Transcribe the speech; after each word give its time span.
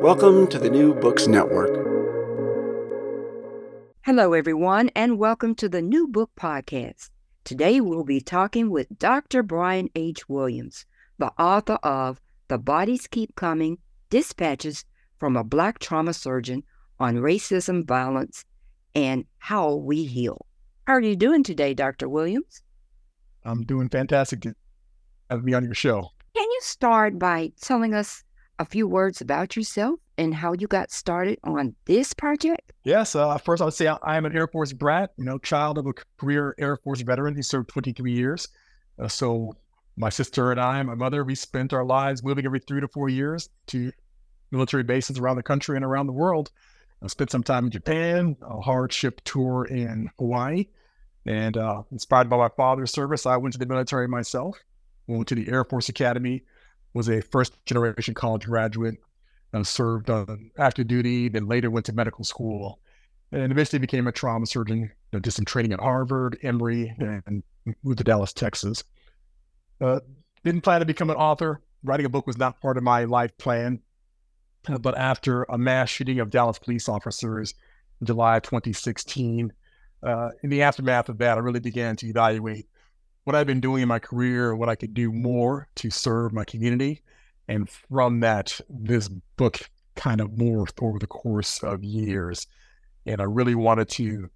Welcome 0.00 0.46
to 0.48 0.60
the 0.60 0.70
New 0.70 0.94
Books 0.94 1.26
Network. 1.26 1.70
Hello, 4.04 4.32
everyone, 4.32 4.90
and 4.94 5.18
welcome 5.18 5.56
to 5.56 5.68
the 5.68 5.82
New 5.82 6.06
Book 6.06 6.30
Podcast. 6.38 7.10
Today 7.42 7.80
we'll 7.80 8.04
be 8.04 8.20
talking 8.20 8.70
with 8.70 8.96
Dr. 8.96 9.42
Brian 9.42 9.88
H. 9.96 10.28
Williams, 10.28 10.86
the 11.18 11.32
author 11.36 11.80
of 11.82 12.20
The 12.46 12.58
Bodies 12.58 13.08
Keep 13.08 13.34
Coming 13.34 13.78
Dispatches 14.08 14.84
from 15.18 15.36
a 15.36 15.42
Black 15.42 15.80
Trauma 15.80 16.14
Surgeon 16.14 16.62
on 17.00 17.16
Racism, 17.16 17.84
Violence, 17.84 18.44
and 18.94 19.24
How 19.38 19.74
We 19.74 20.04
Heal. 20.04 20.46
How 20.86 20.92
are 20.92 21.00
you 21.00 21.16
doing 21.16 21.42
today, 21.42 21.74
Dr. 21.74 22.08
Williams? 22.08 22.62
I'm 23.44 23.64
doing 23.64 23.88
fantastic 23.88 24.42
to 24.42 24.54
have 25.28 25.42
me 25.42 25.54
on 25.54 25.64
your 25.64 25.74
show. 25.74 26.10
Can 26.36 26.44
you 26.44 26.60
start 26.62 27.18
by 27.18 27.50
telling 27.60 27.94
us 27.94 28.22
a 28.58 28.64
few 28.64 28.86
words 28.86 29.20
about 29.20 29.56
yourself 29.56 30.00
and 30.16 30.34
how 30.34 30.52
you 30.52 30.66
got 30.66 30.90
started 30.90 31.38
on 31.44 31.74
this 31.84 32.12
project? 32.12 32.72
Yes. 32.84 33.14
Uh, 33.14 33.38
first, 33.38 33.62
I 33.62 33.66
would 33.66 33.74
say 33.74 33.86
I 33.86 34.16
am 34.16 34.24
an 34.24 34.36
Air 34.36 34.48
Force 34.48 34.72
brat, 34.72 35.12
you 35.16 35.24
know, 35.24 35.38
child 35.38 35.78
of 35.78 35.86
a 35.86 35.92
career 36.18 36.54
Air 36.58 36.76
Force 36.76 37.00
veteran. 37.02 37.36
He 37.36 37.42
served 37.42 37.68
23 37.68 38.12
years. 38.12 38.48
Uh, 38.98 39.08
so 39.08 39.54
my 39.96 40.08
sister 40.08 40.50
and 40.50 40.60
I, 40.60 40.82
my 40.82 40.94
mother, 40.94 41.24
we 41.24 41.34
spent 41.34 41.72
our 41.72 41.84
lives 41.84 42.22
moving 42.22 42.46
every 42.46 42.60
three 42.60 42.80
to 42.80 42.88
four 42.88 43.08
years 43.08 43.48
to 43.68 43.92
military 44.50 44.82
bases 44.82 45.18
around 45.18 45.36
the 45.36 45.42
country 45.42 45.76
and 45.76 45.84
around 45.84 46.06
the 46.06 46.12
world. 46.12 46.50
I 47.02 47.06
spent 47.06 47.30
some 47.30 47.42
time 47.42 47.66
in 47.66 47.70
Japan, 47.70 48.36
a 48.42 48.60
hardship 48.60 49.20
tour 49.24 49.64
in 49.64 50.10
Hawaii. 50.18 50.66
And 51.26 51.56
uh, 51.56 51.82
inspired 51.92 52.30
by 52.30 52.38
my 52.38 52.48
father's 52.56 52.90
service, 52.90 53.26
I 53.26 53.36
went 53.36 53.52
to 53.52 53.58
the 53.58 53.66
military 53.66 54.08
myself, 54.08 54.58
went 55.06 55.28
to 55.28 55.34
the 55.34 55.48
Air 55.48 55.64
Force 55.64 55.88
Academy, 55.88 56.42
was 56.98 57.08
a 57.08 57.22
first 57.22 57.64
generation 57.64 58.12
college 58.12 58.44
graduate, 58.44 58.96
uh, 59.54 59.62
served 59.62 60.10
on 60.10 60.50
active 60.58 60.88
duty, 60.88 61.28
then 61.28 61.46
later 61.46 61.70
went 61.70 61.86
to 61.86 61.92
medical 61.92 62.24
school, 62.24 62.80
and 63.30 63.52
eventually 63.52 63.78
became 63.78 64.08
a 64.08 64.12
trauma 64.12 64.44
surgeon. 64.46 64.80
You 64.80 64.90
know, 65.12 65.20
did 65.20 65.30
some 65.30 65.44
training 65.44 65.72
at 65.72 65.78
Harvard, 65.78 66.36
Emory, 66.42 66.92
and 66.98 67.44
moved 67.84 67.98
to 67.98 68.04
Dallas, 68.04 68.32
Texas. 68.32 68.82
Uh, 69.80 70.00
didn't 70.44 70.62
plan 70.62 70.80
to 70.80 70.86
become 70.86 71.08
an 71.08 71.16
author. 71.16 71.62
Writing 71.84 72.04
a 72.04 72.08
book 72.08 72.26
was 72.26 72.36
not 72.36 72.60
part 72.60 72.76
of 72.76 72.82
my 72.82 73.04
life 73.04 73.30
plan. 73.38 73.80
Uh, 74.68 74.76
but 74.78 74.98
after 74.98 75.44
a 75.44 75.56
mass 75.56 75.88
shooting 75.88 76.18
of 76.18 76.30
Dallas 76.30 76.58
police 76.58 76.88
officers 76.88 77.54
in 78.00 78.08
July 78.08 78.40
2016, 78.40 79.52
uh, 80.02 80.30
in 80.42 80.50
the 80.50 80.62
aftermath 80.62 81.08
of 81.08 81.18
that, 81.18 81.38
I 81.38 81.40
really 81.40 81.60
began 81.60 81.94
to 81.96 82.08
evaluate 82.08 82.66
what 83.28 83.34
I've 83.34 83.46
been 83.46 83.60
doing 83.60 83.82
in 83.82 83.88
my 83.88 83.98
career, 83.98 84.56
what 84.56 84.70
I 84.70 84.74
could 84.74 84.94
do 84.94 85.12
more 85.12 85.68
to 85.74 85.90
serve 85.90 86.32
my 86.32 86.44
community. 86.44 87.02
And 87.46 87.68
from 87.68 88.20
that, 88.20 88.58
this 88.70 89.08
book 89.36 89.68
kind 89.96 90.22
of 90.22 90.30
morphed 90.30 90.82
over 90.82 90.98
the 90.98 91.06
course 91.06 91.62
of 91.62 91.84
years. 91.84 92.46
And 93.04 93.20
I 93.20 93.24
really 93.24 93.54
wanted 93.54 93.90
to, 93.90 94.30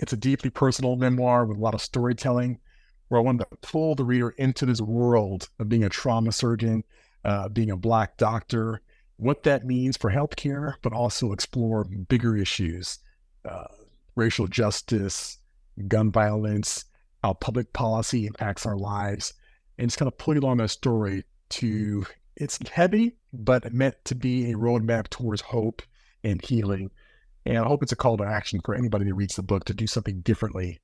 it's 0.00 0.14
a 0.14 0.16
deeply 0.16 0.48
personal 0.48 0.96
memoir 0.96 1.44
with 1.44 1.58
a 1.58 1.60
lot 1.60 1.74
of 1.74 1.82
storytelling, 1.82 2.58
where 3.08 3.20
I 3.20 3.22
wanted 3.22 3.44
to 3.50 3.56
pull 3.60 3.94
the 3.94 4.06
reader 4.06 4.30
into 4.30 4.64
this 4.64 4.80
world 4.80 5.50
of 5.58 5.68
being 5.68 5.84
a 5.84 5.90
trauma 5.90 6.32
surgeon, 6.32 6.84
uh, 7.26 7.50
being 7.50 7.70
a 7.70 7.76
Black 7.76 8.16
doctor, 8.16 8.80
what 9.18 9.42
that 9.42 9.66
means 9.66 9.98
for 9.98 10.10
healthcare, 10.10 10.76
but 10.80 10.94
also 10.94 11.32
explore 11.32 11.84
bigger 11.84 12.34
issues, 12.34 12.98
uh, 13.46 13.64
racial 14.16 14.46
justice, 14.46 15.36
gun 15.86 16.10
violence, 16.10 16.86
how 17.22 17.34
public 17.34 17.72
policy 17.72 18.26
impacts 18.26 18.66
our 18.66 18.76
lives, 18.76 19.34
and 19.76 19.88
just 19.88 19.98
kind 19.98 20.08
of 20.08 20.18
putting 20.18 20.42
along 20.42 20.58
that 20.58 20.68
story 20.68 21.24
to 21.50 22.04
it's 22.36 22.58
heavy, 22.68 23.16
but 23.32 23.72
meant 23.72 23.96
to 24.04 24.14
be 24.14 24.50
a 24.50 24.54
roadmap 24.54 25.08
towards 25.08 25.40
hope 25.40 25.82
and 26.22 26.42
healing. 26.44 26.90
And 27.44 27.58
I 27.58 27.64
hope 27.66 27.82
it's 27.82 27.92
a 27.92 27.96
call 27.96 28.16
to 28.18 28.24
action 28.24 28.60
for 28.64 28.74
anybody 28.74 29.06
that 29.06 29.14
reads 29.14 29.36
the 29.36 29.42
book 29.42 29.64
to 29.64 29.74
do 29.74 29.86
something 29.86 30.20
differently 30.20 30.80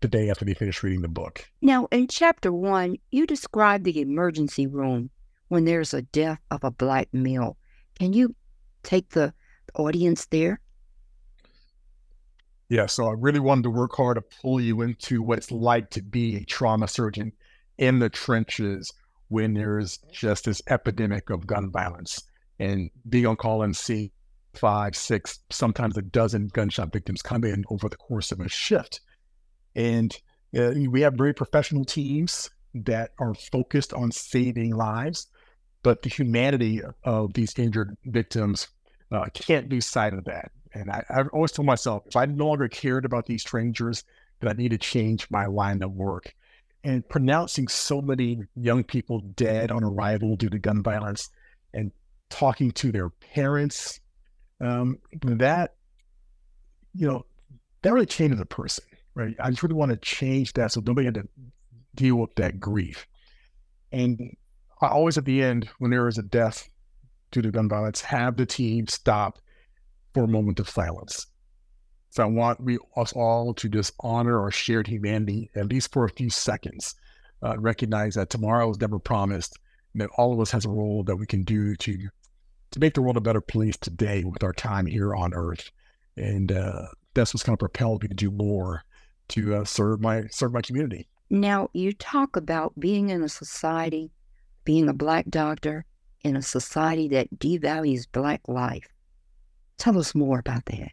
the 0.00 0.08
day 0.08 0.30
after 0.30 0.44
they 0.44 0.54
finish 0.54 0.82
reading 0.82 1.02
the 1.02 1.08
book. 1.08 1.48
Now, 1.62 1.86
in 1.90 2.08
chapter 2.08 2.52
one, 2.52 2.96
you 3.10 3.26
describe 3.26 3.84
the 3.84 4.00
emergency 4.00 4.66
room 4.66 5.10
when 5.48 5.64
there's 5.64 5.94
a 5.94 6.02
death 6.02 6.40
of 6.50 6.64
a 6.64 6.70
black 6.70 7.08
male. 7.12 7.56
Can 7.98 8.12
you 8.12 8.34
take 8.82 9.10
the 9.10 9.32
audience 9.74 10.26
there? 10.26 10.60
Yeah, 12.68 12.86
so 12.86 13.06
I 13.08 13.12
really 13.12 13.38
wanted 13.40 13.62
to 13.64 13.70
work 13.70 13.94
hard 13.94 14.16
to 14.16 14.24
pull 14.42 14.60
you 14.60 14.82
into 14.82 15.22
what 15.22 15.38
it's 15.38 15.52
like 15.52 15.90
to 15.90 16.02
be 16.02 16.36
a 16.36 16.44
trauma 16.44 16.88
surgeon 16.88 17.32
in 17.78 18.00
the 18.00 18.08
trenches 18.08 18.92
when 19.28 19.54
there's 19.54 19.98
just 20.12 20.44
this 20.44 20.62
epidemic 20.68 21.30
of 21.30 21.46
gun 21.46 21.70
violence 21.70 22.22
and 22.58 22.90
being 23.08 23.26
on 23.26 23.36
call 23.36 23.62
and 23.62 23.76
see 23.76 24.12
five, 24.54 24.96
six, 24.96 25.40
sometimes 25.50 25.96
a 25.96 26.02
dozen 26.02 26.48
gunshot 26.48 26.92
victims 26.92 27.22
come 27.22 27.44
in 27.44 27.64
over 27.70 27.88
the 27.88 27.96
course 27.96 28.32
of 28.32 28.40
a 28.40 28.48
shift. 28.48 29.00
And 29.74 30.16
uh, 30.56 30.72
we 30.88 31.02
have 31.02 31.14
very 31.14 31.34
professional 31.34 31.84
teams 31.84 32.50
that 32.74 33.10
are 33.18 33.34
focused 33.34 33.92
on 33.92 34.10
saving 34.10 34.74
lives, 34.74 35.28
but 35.82 36.02
the 36.02 36.08
humanity 36.08 36.80
of 37.04 37.34
these 37.34 37.56
injured 37.58 37.96
victims 38.06 38.68
uh, 39.12 39.26
can't 39.34 39.68
lose 39.68 39.86
sight 39.86 40.14
of 40.14 40.24
that. 40.24 40.50
And 40.74 40.90
I, 40.90 41.04
I 41.08 41.22
always 41.32 41.52
told 41.52 41.66
myself 41.66 42.04
if 42.06 42.16
I 42.16 42.26
no 42.26 42.48
longer 42.48 42.68
cared 42.68 43.04
about 43.04 43.26
these 43.26 43.42
strangers, 43.42 44.04
that 44.40 44.50
I 44.50 44.52
need 44.52 44.70
to 44.70 44.78
change 44.78 45.30
my 45.30 45.46
line 45.46 45.82
of 45.82 45.92
work. 45.92 46.34
And 46.84 47.08
pronouncing 47.08 47.68
so 47.68 48.00
many 48.00 48.42
young 48.54 48.84
people 48.84 49.20
dead 49.20 49.70
on 49.70 49.82
arrival 49.82 50.36
due 50.36 50.50
to 50.50 50.58
gun 50.58 50.82
violence 50.82 51.30
and 51.74 51.90
talking 52.28 52.70
to 52.72 52.92
their 52.92 53.08
parents, 53.08 54.00
um, 54.60 54.98
that, 55.22 55.74
you 56.94 57.06
know, 57.08 57.26
that 57.82 57.92
really 57.92 58.06
changes 58.06 58.40
a 58.40 58.46
person, 58.46 58.84
right? 59.14 59.34
I 59.40 59.50
just 59.50 59.62
really 59.62 59.74
want 59.74 59.90
to 59.90 59.96
change 59.96 60.52
that 60.54 60.72
so 60.72 60.82
nobody 60.84 61.06
had 61.06 61.14
to 61.14 61.28
deal 61.94 62.16
with 62.16 62.34
that 62.36 62.60
grief. 62.60 63.06
And 63.90 64.36
I 64.80 64.88
always, 64.88 65.18
at 65.18 65.24
the 65.24 65.42
end, 65.42 65.68
when 65.78 65.90
there 65.90 66.06
is 66.08 66.18
a 66.18 66.22
death 66.22 66.68
due 67.30 67.42
to 67.42 67.50
gun 67.50 67.68
violence, 67.68 68.00
have 68.02 68.36
the 68.36 68.46
team 68.46 68.86
stop 68.86 69.38
for 70.16 70.24
a 70.24 70.28
moment 70.28 70.58
of 70.58 70.66
silence. 70.66 71.26
So 72.08 72.22
I 72.22 72.26
want 72.26 72.62
we 72.62 72.78
us 72.96 73.12
all 73.12 73.52
to 73.52 73.68
just 73.68 73.92
honor 74.00 74.40
our 74.40 74.50
shared 74.50 74.86
humanity, 74.86 75.50
at 75.54 75.66
least 75.66 75.92
for 75.92 76.06
a 76.06 76.10
few 76.10 76.30
seconds. 76.30 76.94
Uh, 77.42 77.58
recognize 77.58 78.14
that 78.14 78.30
tomorrow 78.30 78.70
is 78.70 78.80
never 78.80 78.98
promised, 78.98 79.58
and 79.92 80.00
that 80.00 80.08
all 80.16 80.32
of 80.32 80.40
us 80.40 80.50
has 80.52 80.64
a 80.64 80.70
role 80.70 81.04
that 81.04 81.16
we 81.16 81.26
can 81.26 81.42
do 81.42 81.76
to 81.76 82.08
to 82.70 82.80
make 82.80 82.94
the 82.94 83.02
world 83.02 83.18
a 83.18 83.20
better 83.20 83.42
place 83.42 83.76
today 83.76 84.24
with 84.24 84.42
our 84.42 84.54
time 84.54 84.86
here 84.86 85.14
on 85.14 85.34
Earth. 85.34 85.70
And 86.16 86.50
uh, 86.50 86.86
that's 87.12 87.34
what's 87.34 87.44
kind 87.44 87.52
of 87.52 87.58
propelled 87.58 88.02
me 88.02 88.08
to 88.08 88.14
do 88.14 88.30
more 88.30 88.84
to 89.28 89.56
uh, 89.56 89.64
serve 89.66 90.00
my 90.00 90.24
serve 90.30 90.54
my 90.54 90.62
community. 90.62 91.06
Now, 91.28 91.68
you 91.74 91.92
talk 91.92 92.36
about 92.36 92.80
being 92.80 93.10
in 93.10 93.22
a 93.22 93.28
society, 93.28 94.12
being 94.64 94.88
a 94.88 94.94
Black 94.94 95.26
doctor 95.28 95.84
in 96.22 96.36
a 96.36 96.42
society 96.42 97.06
that 97.08 97.38
devalues 97.38 98.06
Black 98.10 98.40
life. 98.48 98.95
Tell 99.78 99.98
us 99.98 100.14
more 100.14 100.38
about 100.38 100.64
that. 100.66 100.92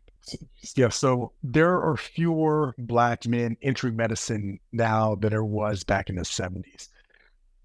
Yeah, 0.75 0.89
so 0.89 1.33
there 1.43 1.81
are 1.81 1.97
fewer 1.97 2.73
Black 2.77 3.27
men 3.27 3.57
entering 3.61 3.95
medicine 3.95 4.59
now 4.71 5.15
than 5.15 5.31
there 5.31 5.43
was 5.43 5.83
back 5.83 6.09
in 6.09 6.15
the 6.15 6.21
70s. 6.21 6.87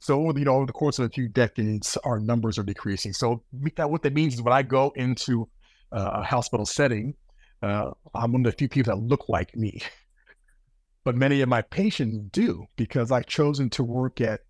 So, 0.00 0.37
you 0.37 0.44
know, 0.44 0.56
over 0.56 0.67
the 0.67 0.73
course 0.73 0.99
of 0.99 1.06
a 1.06 1.09
few 1.09 1.29
decades, 1.29 1.97
our 2.05 2.19
numbers 2.19 2.59
are 2.59 2.62
decreasing. 2.62 3.12
So, 3.12 3.43
that 3.76 3.91
what 3.91 4.03
that 4.03 4.15
means 4.15 4.35
is 4.35 4.43
when 4.43 4.53
I 4.53 4.62
go 4.62 4.93
into 4.97 5.49
a 5.93 6.23
hospital 6.23 6.67
setting, 6.67 7.15
uh, 7.62 7.91
I'm 8.14 8.32
one 8.32 8.47
of 8.47 8.53
the 8.53 8.56
few 8.56 8.69
people 8.69 8.94
that 8.94 9.03
look 9.03 9.29
like 9.29 9.56
me. 9.56 9.81
But 11.05 11.17
many 11.17 11.41
of 11.41 11.49
my 11.49 11.62
patients 11.62 12.19
do 12.32 12.67
because 12.76 13.11
I've 13.11 13.26
chosen 13.26 13.71
to 13.71 13.82
work 13.82 14.21
at 14.21 14.41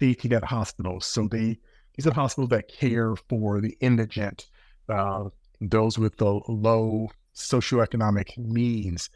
safety 0.00 0.28
net 0.28 0.44
hospitals. 0.44 1.04
So 1.04 1.28
they 1.28 1.58
these 1.94 2.06
are 2.06 2.14
hospitals 2.14 2.50
that 2.50 2.68
care 2.68 3.14
for 3.28 3.60
the 3.60 3.76
indigent, 3.80 4.46
uh, 4.88 5.24
those 5.60 5.98
with 5.98 6.16
the 6.16 6.40
low 6.48 7.10
socioeconomic 7.34 8.36
means, 8.38 9.10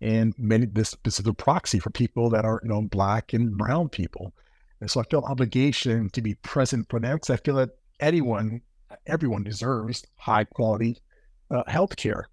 and 0.00 0.34
many 0.38 0.66
this 0.66 0.96
this 1.04 1.20
is 1.20 1.26
a 1.26 1.32
proxy 1.32 1.78
for 1.78 1.90
people 1.90 2.30
that 2.30 2.44
are 2.44 2.60
you 2.62 2.68
know 2.68 2.82
black 2.82 3.32
and 3.32 3.56
brown 3.56 3.88
people. 3.88 4.32
And 4.80 4.90
so 4.90 5.00
I 5.00 5.04
feel 5.04 5.20
obligation 5.20 6.08
to 6.10 6.22
be 6.22 6.34
present 6.36 6.88
for 6.88 7.00
them 7.00 7.16
because 7.16 7.30
I 7.30 7.36
feel 7.36 7.56
that 7.56 7.76
anyone, 8.00 8.62
everyone 9.06 9.44
deserves 9.44 10.06
high 10.16 10.44
quality 10.44 11.02
uh, 11.50 11.64
health 11.66 11.96
care. 11.96 12.28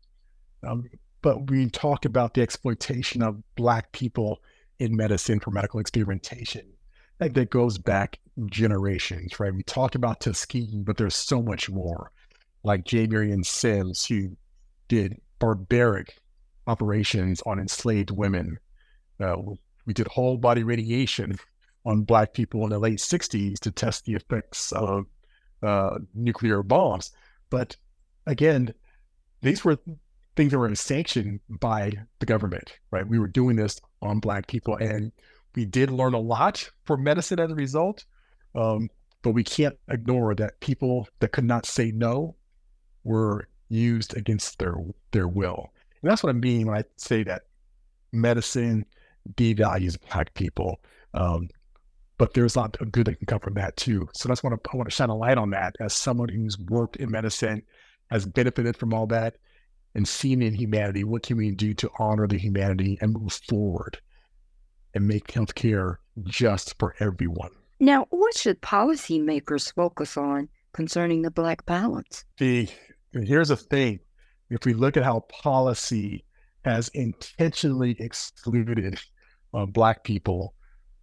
Um, 0.65 0.89
but 1.21 1.50
we 1.50 1.69
talk 1.69 2.06
about 2.06 2.33
the 2.33 2.42
exploitation 2.42 3.21
of 3.21 3.44
Black 3.56 3.92
people 3.92 4.39
in 4.80 4.95
medicine 4.95 5.39
for 5.39 5.51
medical 5.51 5.80
experimentation. 5.80 6.65
That 7.19 7.50
goes 7.50 7.77
back 7.77 8.19
generations, 8.45 9.39
right? 9.39 9.54
We 9.54 9.63
talk 9.63 9.95
about 9.95 10.21
Tuskegee, 10.21 10.83
but 10.83 10.98
there's 10.98 11.15
so 11.15 11.42
much 11.42 11.69
more, 11.69 12.12
like 12.63 12.86
J. 12.86 13.07
Marion 13.07 13.44
Sims, 13.44 14.06
who 14.06 14.36
did 14.88 15.19
barbaric 15.39 16.18
operations 16.68 17.42
on 17.45 17.59
enslaved 17.59 18.12
women. 18.12 18.59
Uh, 19.19 19.36
we 19.86 19.94
did 19.94 20.07
whole 20.07 20.38
body 20.38 20.63
radiation 20.63 21.38
on 21.86 22.01
Black 22.01 22.33
people 22.33 22.63
in 22.63 22.69
the 22.69 22.80
late 22.80 23.00
60s 23.00 23.59
to 23.59 23.71
test 23.71 24.06
the 24.06 24.13
effects 24.13 24.71
of 24.74 25.06
uh, 25.63 25.98
nuclear 26.13 26.62
bombs. 26.62 27.12
But 27.50 27.77
again, 28.25 28.74
these 29.42 29.63
were 29.63 29.77
things 30.36 30.51
that 30.51 30.59
were 30.59 30.75
sanctioned 30.75 31.39
by 31.50 31.94
the 32.19 32.25
government, 32.25 32.74
right? 32.92 33.07
We 33.07 33.19
were 33.19 33.27
doing 33.27 33.56
this 33.56 33.80
on 34.01 34.19
Black 34.19 34.48
people, 34.48 34.75
and 34.75 35.12
we 35.56 35.65
did 35.65 35.89
learn 35.89 36.13
a 36.13 36.19
lot 36.19 36.69
for 36.83 36.98
medicine 36.98 37.39
as 37.39 37.51
a 37.51 37.56
result. 37.56 38.06
Um, 38.54 38.89
but 39.24 39.31
we 39.31 39.44
can't 39.44 39.77
ignore 39.89 40.36
that 40.36 40.59
people 40.59 41.07
that 41.19 41.31
could 41.31 41.44
not 41.44 41.65
say 41.65 41.92
no 41.92 42.36
were 43.07 43.48
used 43.69 44.15
against 44.15 44.59
their 44.59 44.75
their 45.12 45.27
will. 45.27 45.71
And 46.01 46.12
that's 46.12 46.24
what 46.24 46.30
I 46.30 46.33
mean 46.33 46.68
when 46.68 46.77
I 46.77 46.83
say 46.98 47.24
that 47.24 47.44
medicine 48.12 48.86
devalues 49.33 49.98
Black 50.09 50.33
people. 50.33 50.80
Um, 51.13 51.50
but 52.18 52.33
there's 52.33 52.56
a 52.56 52.59
lot 52.59 52.77
of 52.81 52.92
good 52.92 53.07
that 53.07 53.18
can 53.18 53.27
come 53.27 53.39
from 53.39 53.56
that 53.56 53.77
too. 53.77 54.09
So 54.13 54.27
that's 54.27 54.44
what 54.44 54.54
I, 54.54 54.57
I 54.74 54.77
want 54.77 54.89
to 54.89 54.95
shine 54.95 55.09
a 55.09 55.15
light 55.15 55.38
on 55.38 55.51
that 55.51 55.75
as 55.80 55.94
someone 55.94 56.30
who's 56.30 56.57
worked 56.57 56.98
in 56.98 57.12
medicine, 57.12 57.63
has 58.09 58.25
benefited 58.25 58.77
from 58.77 58.94
all 58.94 59.07
that, 59.07 59.38
and 59.95 60.07
seen 60.07 60.42
in 60.42 60.54
humanity 60.54 61.04
what 61.04 61.24
can 61.24 61.38
we 61.38 61.51
do 61.51 61.74
to 61.75 61.89
honor 62.00 62.27
the 62.27 62.38
humanity 62.38 62.98
and 63.01 63.13
move 63.13 63.33
forward 63.48 64.00
and 64.94 65.07
make 65.07 65.27
healthcare 65.27 65.98
just 66.24 66.77
for 66.80 66.95
everyone. 67.00 67.51
Now, 67.80 68.07
what 68.09 68.36
should 68.36 68.62
policymakers 68.62 69.74
focus 69.74 70.18
on 70.18 70.50
concerning 70.74 71.21
the 71.21 71.31
Black 71.31 71.65
balance? 71.65 72.25
The 72.38 72.68
here's 73.25 73.49
the 73.49 73.55
thing: 73.57 73.99
if 74.49 74.65
we 74.65 74.73
look 74.73 74.97
at 74.97 75.03
how 75.03 75.21
policy 75.21 76.23
has 76.65 76.89
intentionally 76.89 77.95
excluded 77.99 78.99
uh, 79.53 79.65
Black 79.65 80.03
people 80.03 80.53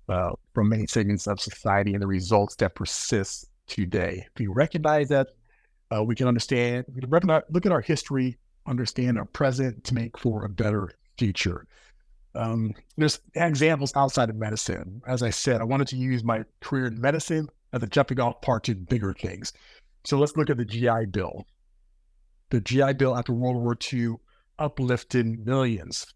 uh, 0.09 0.33
from 0.53 0.69
many 0.69 0.87
segments 0.87 1.27
of 1.27 1.41
society 1.41 1.95
and 1.95 2.03
the 2.03 2.07
results 2.07 2.57
that 2.57 2.75
persist 2.75 3.47
today, 3.67 4.27
if 4.27 4.39
we 4.39 4.47
recognize 4.47 5.09
that, 5.09 5.29
uh, 5.95 6.03
we 6.03 6.15
can 6.15 6.29
understand. 6.29 6.85
We 6.95 7.01
can 7.01 7.11
recognize, 7.11 7.43
look 7.51 7.67
at 7.67 7.73
our 7.73 7.81
history 7.81 8.39
understand 8.67 9.19
our 9.19 9.25
present 9.25 9.85
to 9.85 9.95
make 9.95 10.19
for 10.19 10.45
a 10.45 10.49
better 10.49 10.91
future. 11.19 11.67
Um, 12.35 12.75
there's 12.97 13.21
examples 13.35 13.93
outside 13.95 14.31
of 14.31 14.37
medicine. 14.37 15.01
As 15.07 15.23
I 15.23 15.31
said, 15.31 15.61
I 15.61 15.65
wanted 15.65 15.89
to 15.89 15.97
use 15.97 16.25
my 16.25 16.45
career 16.61 16.87
in 16.87 17.01
medicine 17.01 17.49
as 17.73 17.83
a 17.83 17.87
jumping 17.87 18.21
off 18.21 18.41
part 18.41 18.65
to 18.65 18.75
bigger 18.75 19.13
things. 19.13 19.53
So 20.05 20.19
let's 20.19 20.37
look 20.37 20.51
at 20.51 20.57
the 20.57 20.65
GI 20.65 21.07
Bill. 21.11 21.47
The 22.55 22.61
GI 22.61 22.93
Bill 22.93 23.17
after 23.17 23.33
World 23.33 23.57
War 23.57 23.77
II 23.93 24.15
uplifted 24.61 25.45
millions, 25.45 26.07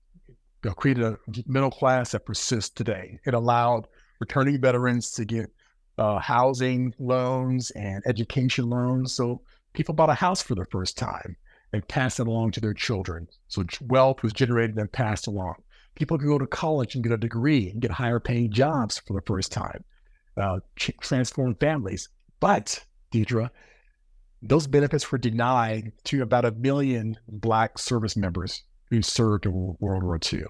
you 0.63 0.71
created 0.71 1.03
a 1.03 1.19
middle 1.49 1.73
class 1.73 2.13
that 2.13 2.27
persists 2.27 2.71
today. 2.71 3.19
It 3.27 3.35
allowed 3.35 3.89
returning 4.21 4.61
veterans 4.61 5.11
to 5.15 5.25
get 5.25 5.51
uh, 5.99 6.21
housing 6.21 6.95
loans 7.01 7.73
and 7.73 8.05
education 8.07 8.71
loans. 8.71 9.15
So 9.15 9.41
people 9.73 9.97
bought 9.97 10.11
a 10.11 10.15
house 10.15 10.41
for 10.41 10.55
the 10.55 10.65
first 10.67 10.97
time 10.97 11.37
and 11.73 11.89
passed 11.89 12.21
it 12.21 12.29
along 12.29 12.53
to 12.53 12.61
their 12.61 12.73
children. 12.73 13.27
So 13.49 13.65
wealth 13.89 14.23
was 14.23 14.33
generated 14.33 14.79
and 14.79 14.93
passed 14.93 15.27
along. 15.27 15.57
People 15.97 16.19
could 16.19 16.29
go 16.29 16.39
to 16.39 16.47
college 16.47 16.95
and 16.95 17.03
get 17.03 17.13
a 17.13 17.17
degree 17.17 17.69
and 17.71 17.83
get 17.83 17.91
higher 17.91 18.21
paying 18.21 18.53
jobs 18.53 19.01
for 19.05 19.15
the 19.15 19.27
first 19.27 19.51
time, 19.51 19.83
uh, 20.37 20.61
transform 20.77 21.57
families. 21.57 22.09
But, 22.39 22.85
Deidre, 23.13 23.51
those 24.43 24.67
benefits 24.67 25.11
were 25.11 25.19
denied 25.19 25.93
to 26.05 26.23
about 26.23 26.45
a 26.45 26.53
million 26.53 27.17
Black 27.29 27.79
service 27.79 28.17
members 28.17 28.63
who 28.91 29.03
served 29.03 29.47
in 29.47 29.77
World 29.81 30.03
War 30.03 30.19
II. 30.33 30.45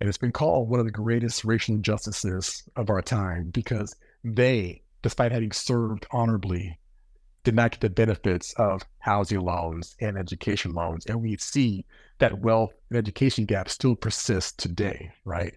And 0.00 0.08
it's 0.08 0.18
been 0.18 0.32
called 0.32 0.68
one 0.68 0.80
of 0.80 0.86
the 0.86 0.92
greatest 0.92 1.44
racial 1.44 1.74
injustices 1.74 2.62
of 2.76 2.90
our 2.90 3.02
time 3.02 3.50
because 3.50 3.94
they, 4.24 4.82
despite 5.02 5.32
having 5.32 5.52
served 5.52 6.06
honorably 6.10 6.78
did 7.44 7.54
not 7.54 7.70
get 7.70 7.80
the 7.80 7.90
benefits 7.90 8.52
of 8.54 8.82
housing 8.98 9.40
loans 9.40 9.96
and 10.00 10.18
education 10.18 10.72
loans. 10.72 11.06
And 11.06 11.22
we 11.22 11.36
see 11.38 11.86
that 12.18 12.40
wealth 12.40 12.72
and 12.90 12.98
education 12.98 13.46
gap 13.46 13.68
still 13.68 13.94
persists 13.94 14.52
today, 14.52 15.10
right? 15.24 15.54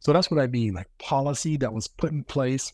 So 0.00 0.12
that's 0.12 0.30
what 0.30 0.40
I 0.40 0.46
mean 0.46 0.74
like 0.74 0.88
policy 0.98 1.56
that 1.58 1.72
was 1.72 1.88
put 1.88 2.12
in 2.12 2.24
place 2.24 2.72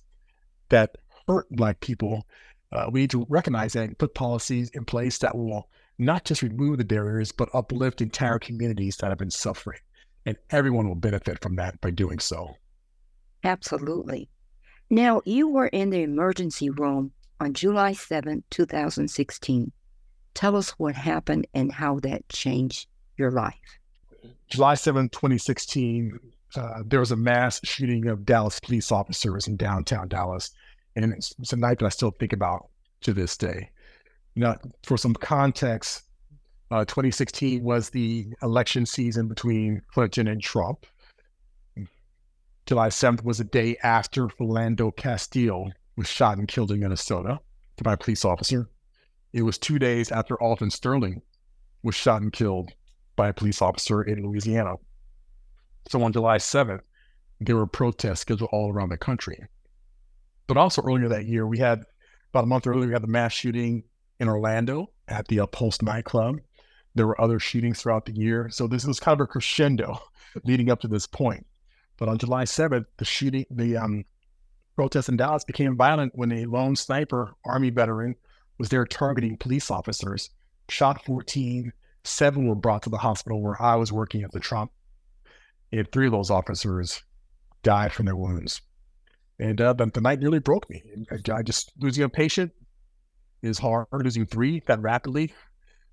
that 0.71 0.97
hurt 1.27 1.49
Black 1.51 1.81
people. 1.81 2.27
Uh, 2.73 2.89
we 2.91 3.01
need 3.01 3.11
to 3.11 3.27
recognize 3.29 3.73
that 3.73 3.85
and 3.85 3.99
put 3.99 4.15
policies 4.15 4.71
in 4.71 4.85
place 4.85 5.19
that 5.19 5.37
will 5.37 5.69
not 5.99 6.25
just 6.25 6.43
remove 6.43 6.79
the 6.79 6.85
barriers, 6.85 7.33
but 7.33 7.49
uplift 7.55 8.01
entire 8.01 8.39
communities 8.39 8.97
that 8.99 9.09
have 9.09 9.19
been 9.19 9.31
suffering. 9.31 9.81
And 10.27 10.37
everyone 10.51 10.87
will 10.87 10.95
benefit 10.95 11.41
from 11.41 11.57
that 11.57 11.81
by 11.81 11.91
doing 11.91 12.19
so. 12.19 12.57
Absolutely. 13.45 14.29
Now, 14.91 15.23
you 15.25 15.49
were 15.49 15.69
in 15.69 15.91
the 15.91 16.03
emergency 16.03 16.71
room 16.71 17.13
on 17.41 17.55
July 17.55 17.93
7, 17.93 18.43
2016. 18.51 19.73
Tell 20.35 20.57
us 20.57 20.71
what 20.71 20.95
happened 20.95 21.47
and 21.55 21.73
how 21.73 22.01
that 22.01 22.29
changed 22.29 22.87
your 23.17 23.31
life. 23.31 23.55
July 24.51 24.75
7, 24.75 25.09
2016, 25.09 26.19
uh, 26.57 26.83
there 26.87 27.01
was 27.01 27.11
a 27.11 27.17
mass 27.17 27.61
shooting 27.65 28.07
of 28.07 28.25
Dallas 28.25 28.61
police 28.61 28.91
officers 28.91 29.47
in 29.47 29.57
downtown 29.57 30.09
Dallas. 30.09 30.51
And 31.05 31.13
it's, 31.13 31.35
it's 31.39 31.53
a 31.53 31.57
night 31.57 31.79
that 31.79 31.87
I 31.87 31.91
still 31.91 32.11
think 32.11 32.33
about 32.33 32.69
to 33.03 33.13
this 33.13 33.37
day. 33.37 33.71
Now, 34.35 34.57
for 34.85 34.97
some 34.97 35.15
context, 35.15 36.03
uh, 36.71 36.85
2016 36.85 37.63
was 37.63 37.91
the 37.91 38.27
election 38.43 38.85
season 38.85 39.29
between 39.29 39.83
Clinton 39.93 40.29
and 40.29 40.43
Trump. 40.43 40.87
July 42.67 42.89
7th 42.89 43.25
was 43.25 43.39
the 43.39 43.45
day 43.45 43.77
after 43.83 44.27
Philando 44.27 44.95
Castile 44.95 45.73
was 45.97 46.07
shot 46.07 46.37
and 46.37 46.47
killed 46.47 46.71
in 46.71 46.81
Minnesota 46.81 47.41
by 47.83 47.95
a 47.95 47.97
police 47.97 48.25
officer. 48.25 48.69
It 49.33 49.43
was 49.43 49.57
two 49.57 49.79
days 49.79 50.11
after 50.11 50.41
Alton 50.43 50.71
Sterling 50.71 51.23
was 51.83 51.95
shot 51.95 52.23
and 52.23 52.33
killed 52.33 52.73
by 53.17 53.29
a 53.29 53.33
police 53.33 53.63
officer 53.63 54.03
in 54.03 54.23
Louisiana. 54.23 54.75
So 55.89 56.03
on 56.03 56.13
July 56.13 56.39
7th, 56.39 56.83
there 57.41 57.57
were 57.57 57.67
protests 57.67 58.21
scheduled 58.21 58.51
all 58.53 58.71
around 58.71 58.91
the 58.91 58.99
country. 58.99 59.47
But 60.49 60.57
also 60.57 60.83
earlier 60.83 61.09
that 61.09 61.27
year, 61.27 61.47
we 61.47 61.59
had 61.59 61.85
about 62.33 62.45
a 62.45 62.49
month 62.49 62.67
earlier, 62.67 62.89
we 62.89 62.93
had 62.93 63.03
the 63.03 63.07
mass 63.07 63.33
shooting 63.33 63.85
in 64.19 64.29
Orlando 64.29 64.91
at 65.07 65.29
the 65.29 65.47
Pulse 65.47 65.81
nightclub. 65.83 66.41
There 66.95 67.07
were 67.07 67.21
other 67.21 67.39
shootings 67.39 67.81
throughout 67.81 68.07
the 68.07 68.13
year. 68.13 68.49
So 68.51 68.67
this 68.67 68.85
was 68.85 68.99
kind 68.99 69.21
of 69.21 69.25
a 69.25 69.29
crescendo 69.29 70.01
leading 70.45 70.71
up 70.71 70.81
to 70.81 70.89
this 70.89 71.07
point. 71.07 71.47
But 71.97 72.09
on 72.09 72.19
July 72.19 72.45
7th, 72.45 72.87
the 72.97 73.05
shooting, 73.05 73.45
the 73.51 73.77
um, 73.77 74.05
protests 74.75 75.09
in 75.09 75.17
Dallas 75.17 75.45
became 75.45 75.77
violent 75.77 76.13
when 76.15 76.33
a 76.33 76.47
lone 76.47 76.77
sniper, 76.77 77.35
Army 77.45 77.71
veteran, 77.71 78.17
was 78.59 78.69
there 78.69 78.85
targeting 78.85 79.37
police 79.37 79.71
officers, 79.71 80.31
shot 80.69 81.05
14, 81.05 81.73
seven 82.05 82.47
were 82.47 82.55
brought 82.55 82.83
to 82.85 82.91
the 82.91 82.99
hospital 82.99 83.43
where 83.43 83.61
I 83.61 83.77
was 83.77 83.93
working 83.93 84.23
at 84.23 84.33
the 84.33 84.41
Trump, 84.41 84.73
and 85.73 85.91
three 85.91 86.07
of 86.07 86.13
those 86.13 86.31
officers 86.31 87.03
died 87.63 87.93
from 87.93 88.07
their 88.07 88.17
wounds. 88.17 88.61
And 89.41 89.61
uh, 89.61 89.73
the, 89.73 90.01
night 90.01 90.19
nearly 90.21 90.41
broke 90.41 90.69
me. 90.69 90.83
I, 91.11 91.33
I, 91.33 91.43
just 91.43 91.73
losing 91.79 92.05
a 92.05 92.09
patient 92.09 92.53
is 93.43 93.59
hard. 93.59 93.87
Losing 93.93 94.27
three 94.27 94.63
that 94.67 94.81
rapidly 94.81 95.33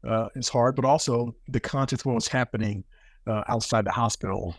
uh, 0.07 0.29
is 0.35 0.49
hard, 0.49 0.75
but 0.75 0.85
also 0.85 1.35
the 1.47 1.59
context 1.59 2.03
of 2.03 2.07
what 2.07 2.15
was 2.15 2.27
happening 2.27 2.83
uh, 3.27 3.43
outside 3.47 3.85
the 3.85 3.91
hospital 3.91 4.55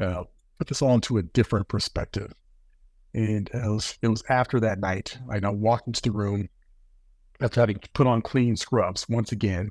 uh, 0.00 0.24
put 0.58 0.68
this 0.68 0.82
all 0.82 0.94
into 0.94 1.18
a 1.18 1.22
different 1.22 1.68
perspective. 1.68 2.32
And 3.14 3.48
it 3.52 3.68
was, 3.68 3.98
it 4.02 4.08
was 4.08 4.24
after 4.28 4.60
that 4.60 4.80
night, 4.80 5.18
I 5.30 5.38
now 5.38 5.52
walked 5.52 5.86
into 5.86 6.02
the 6.02 6.10
room 6.10 6.48
after 7.40 7.60
having 7.60 7.78
put 7.92 8.06
on 8.06 8.22
clean 8.22 8.56
scrubs 8.56 9.08
once 9.08 9.32
again, 9.32 9.70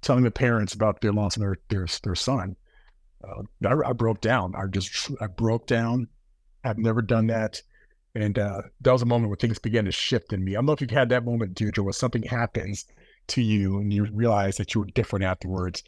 telling 0.00 0.24
the 0.24 0.30
parents 0.30 0.74
about 0.74 1.00
their 1.00 1.12
loss 1.12 1.36
of 1.36 1.42
their 1.42 1.56
their, 1.68 1.86
their 2.02 2.14
son. 2.14 2.56
Uh, 3.22 3.42
I, 3.64 3.90
I, 3.90 3.92
broke 3.92 4.20
down. 4.20 4.54
I 4.56 4.66
just 4.66 5.10
I 5.20 5.28
broke 5.28 5.66
down. 5.68 6.08
I've 6.64 6.78
never 6.78 7.02
done 7.02 7.26
that, 7.28 7.62
and 8.14 8.38
uh, 8.38 8.62
that 8.80 8.92
was 8.92 9.02
a 9.02 9.06
moment 9.06 9.30
where 9.30 9.36
things 9.36 9.58
began 9.58 9.84
to 9.86 9.92
shift 9.92 10.32
in 10.32 10.44
me. 10.44 10.52
I 10.52 10.54
don't 10.56 10.66
know 10.66 10.72
if 10.72 10.80
you've 10.80 10.90
had 10.90 11.08
that 11.08 11.24
moment, 11.24 11.54
Deirdre, 11.54 11.82
where 11.82 11.92
something 11.92 12.22
happens 12.22 12.86
to 13.28 13.42
you 13.42 13.78
and 13.78 13.92
you 13.92 14.04
realize 14.12 14.56
that 14.56 14.74
you 14.74 14.82
were 14.82 14.86
different 14.88 15.24
afterwards. 15.24 15.82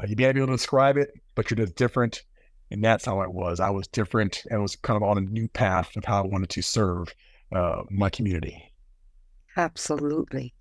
Uh, 0.00 0.06
you 0.06 0.16
may 0.16 0.26
not 0.26 0.34
be 0.34 0.40
able 0.40 0.48
to 0.48 0.54
describe 0.54 0.96
it, 0.96 1.12
but 1.34 1.50
you're 1.50 1.56
just 1.56 1.76
different. 1.76 2.22
And 2.70 2.82
that's 2.82 3.04
how 3.04 3.20
it 3.22 3.32
was. 3.32 3.60
I 3.60 3.70
was 3.70 3.86
different 3.88 4.42
and 4.50 4.60
was 4.60 4.76
kind 4.76 4.96
of 4.96 5.02
on 5.02 5.18
a 5.18 5.20
new 5.20 5.48
path 5.48 5.96
of 5.96 6.04
how 6.04 6.22
I 6.22 6.26
wanted 6.26 6.50
to 6.50 6.62
serve 6.62 7.14
uh, 7.52 7.82
my 7.90 8.10
community. 8.10 8.72
Absolutely. 9.56 10.52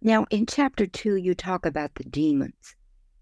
Now, 0.00 0.26
in 0.30 0.46
chapter 0.46 0.86
two, 0.86 1.16
you 1.16 1.34
talk 1.34 1.66
about 1.66 1.94
the 1.96 2.04
demons. 2.04 2.76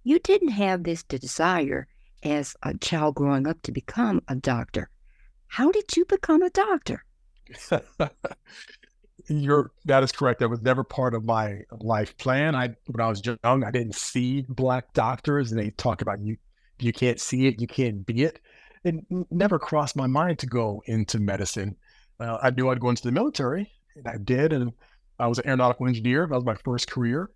You 0.05 0.19
didn't 0.19 0.49
have 0.49 0.85
this 0.85 1.03
desire 1.03 1.89
as 2.23 2.55
a 2.63 2.77
child 2.77 3.15
growing 3.15 3.47
up 3.47 3.63
to 3.63 3.73
become 3.73 4.21
a 4.29 4.35
doctor. 4.35 4.91
How 5.49 5.71
did 5.71 5.97
you 5.97 6.05
become 6.05 6.43
a 6.43 6.51
doctor? 6.51 7.05
You're 9.29 9.73
that 9.87 10.03
is 10.03 10.13
correct. 10.13 10.41
That 10.41 10.51
was 10.51 10.63
never 10.63 10.85
part 10.85 11.15
of 11.15 11.25
my 11.25 11.61
life 11.81 12.17
plan. 12.17 12.55
I 12.55 12.77
when 12.87 13.01
I 13.01 13.09
was 13.09 13.23
young, 13.25 13.65
I 13.65 13.71
didn't 13.71 13.97
see 13.97 14.45
black 14.49 14.93
doctors, 14.93 15.51
and 15.51 15.61
they 15.61 15.71
talk 15.71 16.03
about 16.03 16.21
you 16.21 16.37
you 16.79 16.93
can't 16.93 17.21
see 17.21 17.47
it, 17.47 17.61
you 17.61 17.67
can't 17.67 18.05
be 18.07 18.23
it. 18.23 18.41
It 18.85 18.95
never 19.31 19.59
crossed 19.59 19.97
my 19.97 20.07
mind 20.07 20.39
to 20.41 20.47
go 20.47 20.83
into 20.87 21.19
medicine. 21.19 21.77
Uh, 22.21 22.39
I 22.43 22.51
knew 22.51 22.69
I'd 22.69 22.81
go 22.81 22.91
into 22.91 23.03
the 23.03 23.13
military, 23.13 23.71
and 23.97 24.07
I 24.07 24.17
did. 24.23 24.53
And 24.53 24.73
I 25.19 25.27
was 25.27 25.39
an 25.39 25.49
aeronautical 25.49 25.89
engineer. 25.89 26.27
That 26.27 26.35
was 26.35 26.45
my 26.45 26.55
first 26.65 26.89
career. 26.91 27.31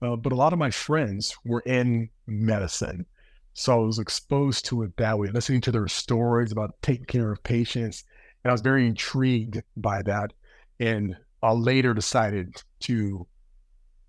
Uh, 0.00 0.16
but 0.16 0.32
a 0.32 0.36
lot 0.36 0.52
of 0.52 0.58
my 0.58 0.70
friends 0.70 1.36
were 1.44 1.62
in 1.66 2.08
medicine. 2.26 3.06
So 3.54 3.72
I 3.72 3.86
was 3.86 3.98
exposed 3.98 4.66
to 4.66 4.82
it 4.82 4.96
that 4.96 5.18
way, 5.18 5.28
listening 5.28 5.60
to 5.62 5.72
their 5.72 5.88
stories 5.88 6.52
about 6.52 6.74
taking 6.82 7.06
care 7.06 7.30
of 7.32 7.42
patients. 7.42 8.04
And 8.42 8.50
I 8.50 8.52
was 8.52 8.60
very 8.60 8.86
intrigued 8.86 9.62
by 9.76 10.02
that. 10.02 10.32
And 10.80 11.16
I 11.42 11.52
later 11.52 11.94
decided 11.94 12.62
to 12.80 13.26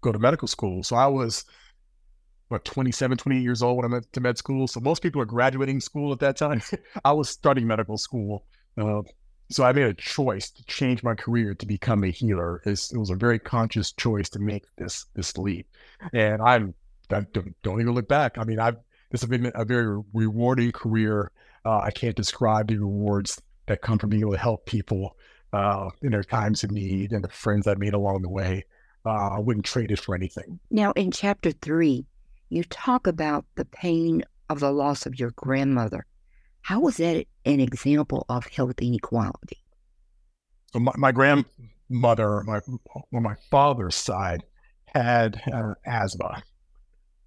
go 0.01 0.11
to 0.11 0.19
medical 0.19 0.47
school. 0.47 0.83
So 0.83 0.95
I 0.95 1.07
was 1.07 1.45
what 2.49 2.63
27 2.65 3.17
28 3.17 3.41
years 3.41 3.61
old 3.63 3.77
when 3.77 3.85
i 3.85 3.93
went 3.93 4.11
to 4.13 4.21
med 4.21 4.37
school 4.37 4.67
so 4.67 4.79
most 4.79 5.01
people 5.01 5.21
are 5.21 5.25
graduating 5.25 5.79
school 5.79 6.11
at 6.11 6.19
that 6.19 6.37
time 6.37 6.61
i 7.05 7.11
was 7.11 7.29
starting 7.29 7.65
medical 7.65 7.97
school 7.97 8.45
uh, 8.77 9.01
so 9.49 9.63
i 9.63 9.71
made 9.71 9.85
a 9.85 9.93
choice 9.95 10.51
to 10.51 10.63
change 10.65 11.01
my 11.01 11.15
career 11.15 11.53
to 11.55 11.65
become 11.65 12.03
a 12.03 12.11
healer 12.11 12.61
it's, 12.65 12.93
it 12.93 12.97
was 12.97 13.09
a 13.09 13.15
very 13.15 13.39
conscious 13.39 13.91
choice 13.93 14.29
to 14.29 14.39
make 14.39 14.63
this 14.77 15.05
this 15.15 15.37
leap 15.37 15.67
and 16.13 16.41
i'm 16.41 16.73
I 17.11 17.21
don't, 17.21 17.61
don't 17.61 17.81
even 17.81 17.93
look 17.93 18.07
back 18.07 18.37
i 18.37 18.43
mean 18.43 18.59
i've 18.59 18.77
this 19.15 19.21
has 19.21 19.29
been 19.29 19.51
a 19.55 19.65
very 19.65 20.01
rewarding 20.13 20.71
career 20.71 21.31
uh, 21.65 21.79
i 21.79 21.91
can't 21.91 22.15
describe 22.15 22.67
the 22.67 22.77
rewards 22.77 23.41
that 23.67 23.81
come 23.81 23.97
from 23.97 24.09
being 24.09 24.21
able 24.21 24.33
to 24.33 24.37
help 24.37 24.65
people 24.65 25.15
uh, 25.53 25.89
in 26.01 26.11
their 26.11 26.23
times 26.23 26.63
of 26.63 26.71
need 26.71 27.11
and 27.11 27.23
the 27.23 27.29
friends 27.29 27.65
I've 27.65 27.77
made 27.79 27.93
along 27.93 28.21
the 28.21 28.29
way 28.29 28.65
uh, 29.05 29.29
i 29.29 29.39
wouldn't 29.39 29.65
trade 29.65 29.91
it 29.91 29.99
for 29.99 30.15
anything 30.15 30.59
now 30.69 30.91
in 30.91 31.11
chapter 31.11 31.51
three 31.51 32.05
you 32.49 32.63
talk 32.63 33.07
about 33.07 33.45
the 33.55 33.65
pain 33.65 34.23
of 34.49 34.59
the 34.59 34.71
loss 34.71 35.05
of 35.05 35.19
your 35.19 35.31
grandmother. 35.31 36.05
How 36.61 36.79
was 36.79 36.97
that 36.97 37.25
an 37.45 37.59
example 37.59 38.25
of 38.29 38.47
health 38.47 38.81
inequality? 38.81 39.63
So 40.73 40.79
my, 40.79 40.91
my 40.97 41.11
grandmother, 41.11 42.43
my 42.43 42.59
on 43.13 43.23
my 43.23 43.35
father's 43.49 43.95
side, 43.95 44.43
had 44.87 45.41
uh, 45.51 45.73
asthma, 45.85 46.43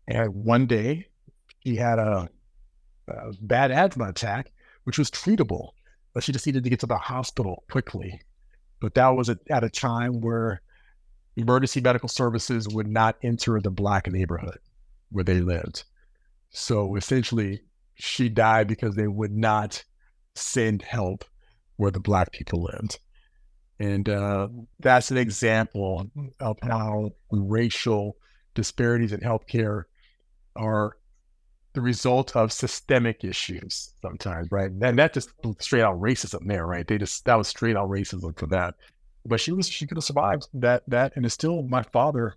and 0.07 0.35
one 0.35 0.67
day 0.67 1.07
she 1.69 1.77
had 1.77 1.99
a, 1.99 2.29
a 3.09 3.33
bad 3.43 3.71
asthma 3.71 4.09
attack, 4.09 4.51
which 4.85 4.99
was 4.99 5.11
treatable, 5.11 5.73
but 6.15 6.23
she 6.23 6.33
needed 6.33 6.65
to 6.65 6.71
get 6.71 6.81
to 6.81 6.87
the 6.87 6.97
hospital 6.97 7.65
quickly. 7.71 8.21
But 8.81 8.95
that 8.95 9.09
was 9.09 9.29
at, 9.29 9.39
at 9.51 9.65
a 9.65 9.69
time 9.69 10.21
where 10.21 10.63
emergency 11.37 11.81
medical 11.81 12.09
services 12.09 12.69
would 12.69 12.87
not 12.87 13.17
enter 13.23 13.61
the 13.61 13.71
black 13.71 14.11
neighborhood 14.11 14.59
where 15.11 15.25
they 15.25 15.41
lived. 15.41 15.85
So 16.51 16.97
essentially, 16.97 17.61
she 17.97 18.31
died 18.31 18.67
because 18.67 18.95
they 18.95 19.09
would 19.09 19.33
not 19.33 19.85
send 20.37 20.83
help 20.83 21.25
where 21.77 21.91
the 21.91 22.01
black 22.01 22.33
people 22.33 22.63
lived. 22.63 22.99
And 23.79 24.09
uh, 24.09 24.49
that's 24.81 25.11
an 25.11 25.19
example 25.19 26.11
of 26.41 26.57
how 26.63 27.13
racial 27.31 28.17
disparities 28.55 29.13
in 29.13 29.21
healthcare 29.21 29.85
are 30.57 30.97
the 31.79 31.83
result 31.83 32.35
of 32.35 32.53
systemic 32.53 33.23
issues 33.23 33.95
sometimes, 34.03 34.51
right? 34.51 34.69
And 34.69 34.99
that 34.99 35.15
just 35.15 35.31
straight 35.61 35.83
out 35.83 36.01
racism 36.01 36.45
there, 36.49 36.67
right? 36.67 36.85
They 36.85 36.99
just 36.99 37.25
that 37.27 37.37
was 37.39 37.47
straight 37.47 37.77
out 37.77 37.89
racism 37.89 38.37
for 38.37 38.47
that. 38.49 38.75
But 39.25 39.39
she 39.39 39.53
was 39.53 39.69
she 39.69 39.87
could 39.87 39.97
have 39.97 40.03
survived 40.03 40.49
that 40.55 40.83
that, 40.89 41.13
and 41.15 41.25
it's 41.25 41.35
still 41.35 41.63
my 41.63 41.85
father. 41.85 42.35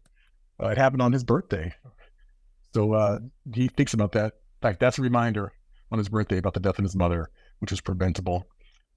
Uh, 0.62 0.68
it 0.68 0.78
happened 0.78 1.02
on 1.02 1.12
his 1.12 1.24
birthday, 1.24 1.74
so 2.76 2.94
uh, 2.94 3.18
he 3.52 3.68
thinks 3.68 3.96
about 3.96 4.12
that. 4.12 4.26
In 4.26 4.62
fact, 4.62 4.80
that's 4.80 5.00
a 5.00 5.02
reminder 5.02 5.52
on 5.92 5.98
his 5.98 6.08
birthday 6.08 6.38
about 6.38 6.54
the 6.54 6.60
death 6.60 6.78
of 6.78 6.86
his 6.86 6.96
mother, 6.96 7.32
which 7.62 7.72
was 7.72 7.82
preventable. 7.82 8.46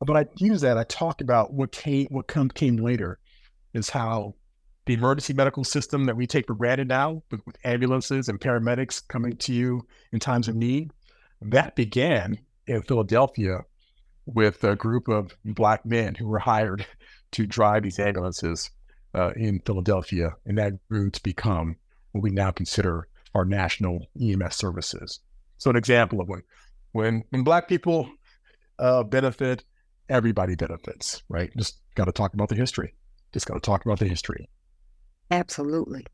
But 0.01 0.15
I 0.15 0.27
use 0.37 0.61
that. 0.61 0.77
I 0.77 0.85
talk 0.85 1.23
about 1.23 1.55
what 1.55 1.73
came, 1.73 2.09
what 2.11 2.27
come, 2.27 2.51
came 2.51 2.77
later, 2.77 3.19
is 3.73 3.89
how 3.89 4.35
the 4.87 4.95
emergency 4.95 5.33
medical 5.33 5.64
system 5.64 6.05
that 6.05 6.17
we 6.17 6.26
take 6.26 6.47
for 6.47 6.55
granted 6.55 6.88
now, 6.88 7.23
with, 7.31 7.41
with 7.47 7.57
ambulances 7.64 8.29
and 8.29 8.41
paramedics 8.41 9.07
coming 9.09 9.37
to 9.37 9.53
you 9.53 9.87
in 10.12 10.21
times 10.21 10.49
of 10.49 10.55
need, 10.55 10.91
that 11.41 11.75
began 11.75 12.38
in 12.67 12.83
Philadelphia 12.83 13.61
with 14.26 14.64
a 14.64 14.76
group 14.76 15.09
of 15.09 15.37
black 15.45 15.85
men 15.85 16.14
who 16.14 16.26
were 16.26 16.38
hired 16.38 16.87
to 17.33 17.47
drive 17.47 17.83
these 17.83 17.99
ambulances 17.99 18.71
uh, 19.14 19.33
in 19.37 19.61
Philadelphia, 19.61 20.35
and 20.47 20.59
that 20.59 20.73
grew 20.88 21.11
to 21.11 21.23
become 21.23 21.76
what 22.12 22.23
we 22.23 22.31
now 22.31 22.50
consider 22.50 23.09
our 23.35 23.45
national 23.45 24.07
EMS 24.21 24.57
services. 24.57 25.21
So 25.59 25.71
an 25.71 25.76
example 25.76 26.21
of 26.21 26.29
when 26.29 26.43
when 26.93 27.25
when 27.31 27.43
black 27.43 27.69
people 27.69 28.09
uh, 28.79 29.03
benefit, 29.03 29.64
everybody 30.09 30.55
benefits, 30.55 31.23
right? 31.29 31.50
Just 31.57 31.81
got 31.95 32.05
to 32.05 32.12
talk 32.12 32.35
about 32.35 32.49
the 32.49 32.55
history. 32.55 32.95
Just 33.33 33.47
got 33.47 33.55
to 33.55 33.61
talk 33.61 33.85
about 33.85 33.99
the 33.99 34.07
history. 34.07 34.49
Absolutely. 35.31 36.07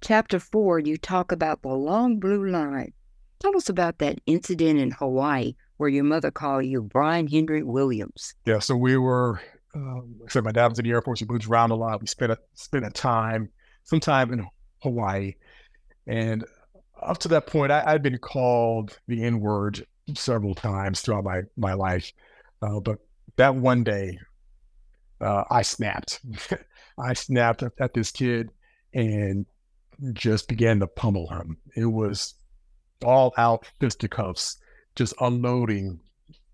Chapter 0.00 0.38
four, 0.38 0.78
you 0.78 0.96
talk 0.96 1.32
about 1.32 1.62
the 1.62 1.68
long 1.68 2.18
blue 2.18 2.48
line. 2.48 2.92
Tell 3.40 3.56
us 3.56 3.68
about 3.68 3.98
that 3.98 4.18
incident 4.26 4.78
in 4.78 4.90
Hawaii 4.92 5.54
where 5.76 5.88
your 5.88 6.04
mother 6.04 6.30
called 6.30 6.64
you 6.64 6.82
Brian 6.82 7.26
Henry 7.26 7.62
Williams. 7.62 8.34
Yeah, 8.44 8.60
so 8.60 8.76
we 8.76 8.96
were. 8.96 9.40
Um, 9.74 10.16
I 10.26 10.30
said 10.30 10.44
my 10.44 10.52
dad 10.52 10.68
was 10.68 10.78
in 10.78 10.84
the 10.84 10.90
Air 10.90 11.02
Force. 11.02 11.20
We 11.20 11.26
moved 11.26 11.46
around 11.46 11.70
a 11.70 11.74
lot. 11.74 12.00
We 12.00 12.06
spent 12.06 12.32
a 12.32 12.38
spent 12.54 12.86
a 12.86 12.90
time, 12.90 13.50
some 13.84 14.00
time 14.00 14.32
in 14.32 14.46
Hawaii, 14.82 15.34
and 16.06 16.44
up 17.02 17.18
to 17.18 17.28
that 17.28 17.46
point, 17.46 17.72
I, 17.72 17.90
had 17.90 18.02
been 18.02 18.18
called 18.18 18.98
the 19.06 19.22
N 19.22 19.40
word 19.40 19.86
several 20.14 20.54
times 20.54 21.00
throughout 21.00 21.24
my, 21.24 21.42
my 21.56 21.74
life. 21.74 22.12
Uh, 22.62 22.80
but 22.80 22.98
that 23.36 23.54
one 23.54 23.84
day, 23.84 24.18
uh, 25.20 25.44
I 25.50 25.62
snapped. 25.62 26.20
I 26.98 27.14
snapped 27.14 27.62
at 27.62 27.94
this 27.94 28.10
kid 28.10 28.50
and 28.94 29.46
just 30.12 30.48
began 30.48 30.80
to 30.80 30.86
pummel 30.86 31.28
him. 31.28 31.56
It 31.74 31.86
was 31.86 32.34
all 33.04 33.34
out 33.36 33.66
fisticuffs, 33.80 34.56
just 34.94 35.14
unloading, 35.20 36.00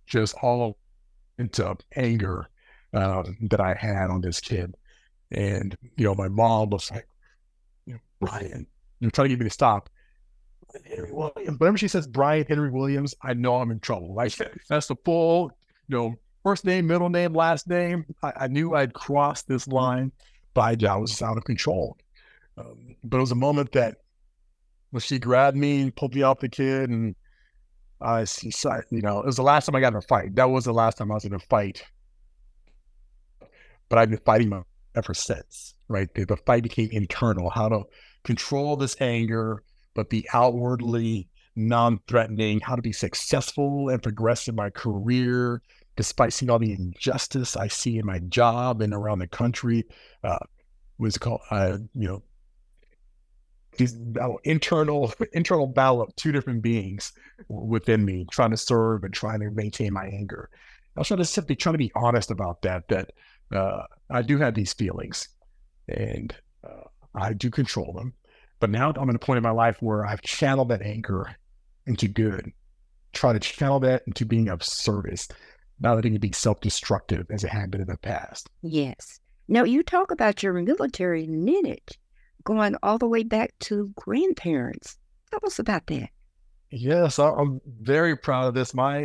just 0.06 0.34
all 0.42 0.78
into 1.38 1.76
anger 1.96 2.48
uh, 2.92 3.22
that 3.42 3.60
I 3.60 3.74
had 3.74 4.10
on 4.10 4.20
this 4.20 4.40
kid. 4.40 4.74
And, 5.30 5.76
you 5.96 6.04
know, 6.04 6.14
my 6.14 6.28
mom 6.28 6.70
was 6.70 6.90
like, 6.90 7.08
Brian, 8.20 8.66
you're 9.00 9.10
trying 9.10 9.26
to 9.26 9.28
get 9.30 9.40
me 9.40 9.48
to 9.48 9.50
stop. 9.50 9.88
Henry 10.84 11.12
Williams. 11.12 11.58
Whenever 11.58 11.78
she 11.78 11.88
says 11.88 12.06
Brian 12.06 12.46
Henry 12.46 12.70
Williams, 12.70 13.14
I 13.22 13.34
know 13.34 13.56
I'm 13.56 13.70
in 13.70 13.80
trouble. 13.80 14.14
Like 14.14 14.34
that's 14.68 14.86
the 14.86 14.96
full, 15.04 15.50
you 15.88 15.96
know, 15.96 16.14
first 16.42 16.64
name, 16.64 16.86
middle 16.86 17.10
name, 17.10 17.34
last 17.34 17.68
name. 17.68 18.04
I, 18.22 18.32
I 18.40 18.46
knew 18.48 18.74
I'd 18.74 18.94
crossed 18.94 19.48
this 19.48 19.68
line, 19.68 20.12
but 20.54 20.82
I, 20.82 20.88
I 20.88 20.96
was 20.96 21.20
out 21.22 21.36
of 21.36 21.44
control. 21.44 21.96
Um, 22.56 22.96
but 23.02 23.18
it 23.18 23.20
was 23.20 23.32
a 23.32 23.36
moment 23.36 23.72
that 23.72 23.96
when 24.90 25.00
she 25.00 25.18
grabbed 25.18 25.56
me, 25.56 25.80
and 25.80 25.96
pulled 25.96 26.14
me 26.14 26.22
off 26.22 26.40
the 26.40 26.48
kid, 26.48 26.90
and 26.90 27.14
I, 28.00 28.26
you 28.90 29.00
know, 29.00 29.20
it 29.20 29.26
was 29.26 29.36
the 29.36 29.42
last 29.42 29.66
time 29.66 29.74
I 29.76 29.80
got 29.80 29.92
in 29.92 29.98
a 29.98 30.02
fight. 30.02 30.34
That 30.34 30.50
was 30.50 30.64
the 30.64 30.74
last 30.74 30.98
time 30.98 31.10
I 31.10 31.14
was 31.14 31.24
in 31.24 31.34
a 31.34 31.38
fight. 31.38 31.82
But 33.88 33.98
I've 33.98 34.10
been 34.10 34.20
fighting 34.24 34.64
ever 34.94 35.14
since, 35.14 35.74
right? 35.88 36.12
The, 36.14 36.24
the 36.24 36.36
fight 36.36 36.62
became 36.62 36.90
internal, 36.92 37.48
how 37.48 37.68
to 37.68 37.84
control 38.24 38.76
this 38.76 38.96
anger, 39.00 39.62
but 39.94 40.10
be 40.10 40.26
outwardly 40.32 41.28
non-threatening, 41.56 42.60
how 42.60 42.76
to 42.76 42.82
be 42.82 42.92
successful 42.92 43.88
and 43.88 44.02
progress 44.02 44.48
in 44.48 44.54
my 44.54 44.70
career, 44.70 45.62
despite 45.96 46.32
seeing 46.32 46.50
all 46.50 46.58
the 46.58 46.72
injustice 46.72 47.56
I 47.56 47.68
see 47.68 47.98
in 47.98 48.06
my 48.06 48.18
job 48.20 48.80
and 48.80 48.94
around 48.94 49.18
the 49.18 49.28
country. 49.28 49.84
Uh, 50.24 50.38
was 50.98 51.18
called, 51.18 51.40
uh, 51.50 51.78
you 51.94 52.08
know, 52.08 52.22
these 53.78 53.96
internal 54.44 55.12
internal 55.32 55.66
battle 55.66 56.02
of 56.02 56.14
two 56.16 56.32
different 56.32 56.62
beings 56.62 57.12
within 57.48 58.04
me, 58.04 58.26
trying 58.30 58.50
to 58.50 58.56
serve 58.56 59.04
and 59.04 59.12
trying 59.12 59.40
to 59.40 59.50
maintain 59.50 59.92
my 59.92 60.06
anger. 60.06 60.48
I 60.96 61.00
was 61.00 61.08
trying 61.08 61.18
to 61.18 61.24
simply 61.24 61.56
trying 61.56 61.74
to 61.74 61.78
be 61.78 61.92
honest 61.94 62.30
about 62.30 62.62
that. 62.62 62.88
That 62.88 63.10
uh, 63.54 63.84
I 64.10 64.22
do 64.22 64.38
have 64.38 64.54
these 64.54 64.72
feelings, 64.72 65.28
and 65.88 66.34
uh, 66.64 66.84
I 67.14 67.32
do 67.32 67.50
control 67.50 67.92
them. 67.92 68.14
But 68.60 68.70
now 68.70 68.92
I'm 68.94 69.08
at 69.08 69.16
a 69.16 69.18
point 69.18 69.38
in 69.38 69.42
my 69.42 69.50
life 69.50 69.78
where 69.80 70.06
I've 70.06 70.22
channeled 70.22 70.68
that 70.68 70.82
anger 70.82 71.34
into 71.86 72.06
good, 72.06 72.52
try 73.12 73.32
to 73.32 73.40
channel 73.40 73.80
that 73.80 74.02
into 74.06 74.24
being 74.24 74.48
of 74.48 74.62
service, 74.62 75.26
not 75.82 75.96
letting 75.96 76.14
it 76.14 76.20
be 76.20 76.32
self-destructive 76.32 77.26
as 77.30 77.44
it 77.44 77.50
had 77.50 77.70
been 77.70 77.80
in 77.80 77.88
the 77.88 77.98
past. 77.98 78.48
Yes. 78.62 79.20
Now 79.48 79.64
you 79.64 79.82
talk 79.82 80.10
about 80.10 80.42
your 80.42 80.52
military 80.52 81.26
lineage 81.26 81.98
going 82.44 82.76
all 82.82 82.98
the 82.98 83.08
way 83.08 83.22
back 83.22 83.52
to 83.60 83.92
grandparents. 83.96 84.98
Tell 85.30 85.40
us 85.44 85.58
about 85.58 85.86
that. 85.88 86.10
Yes, 86.70 87.18
I'm 87.18 87.60
very 87.80 88.16
proud 88.16 88.48
of 88.48 88.54
this. 88.54 88.74
My 88.74 88.96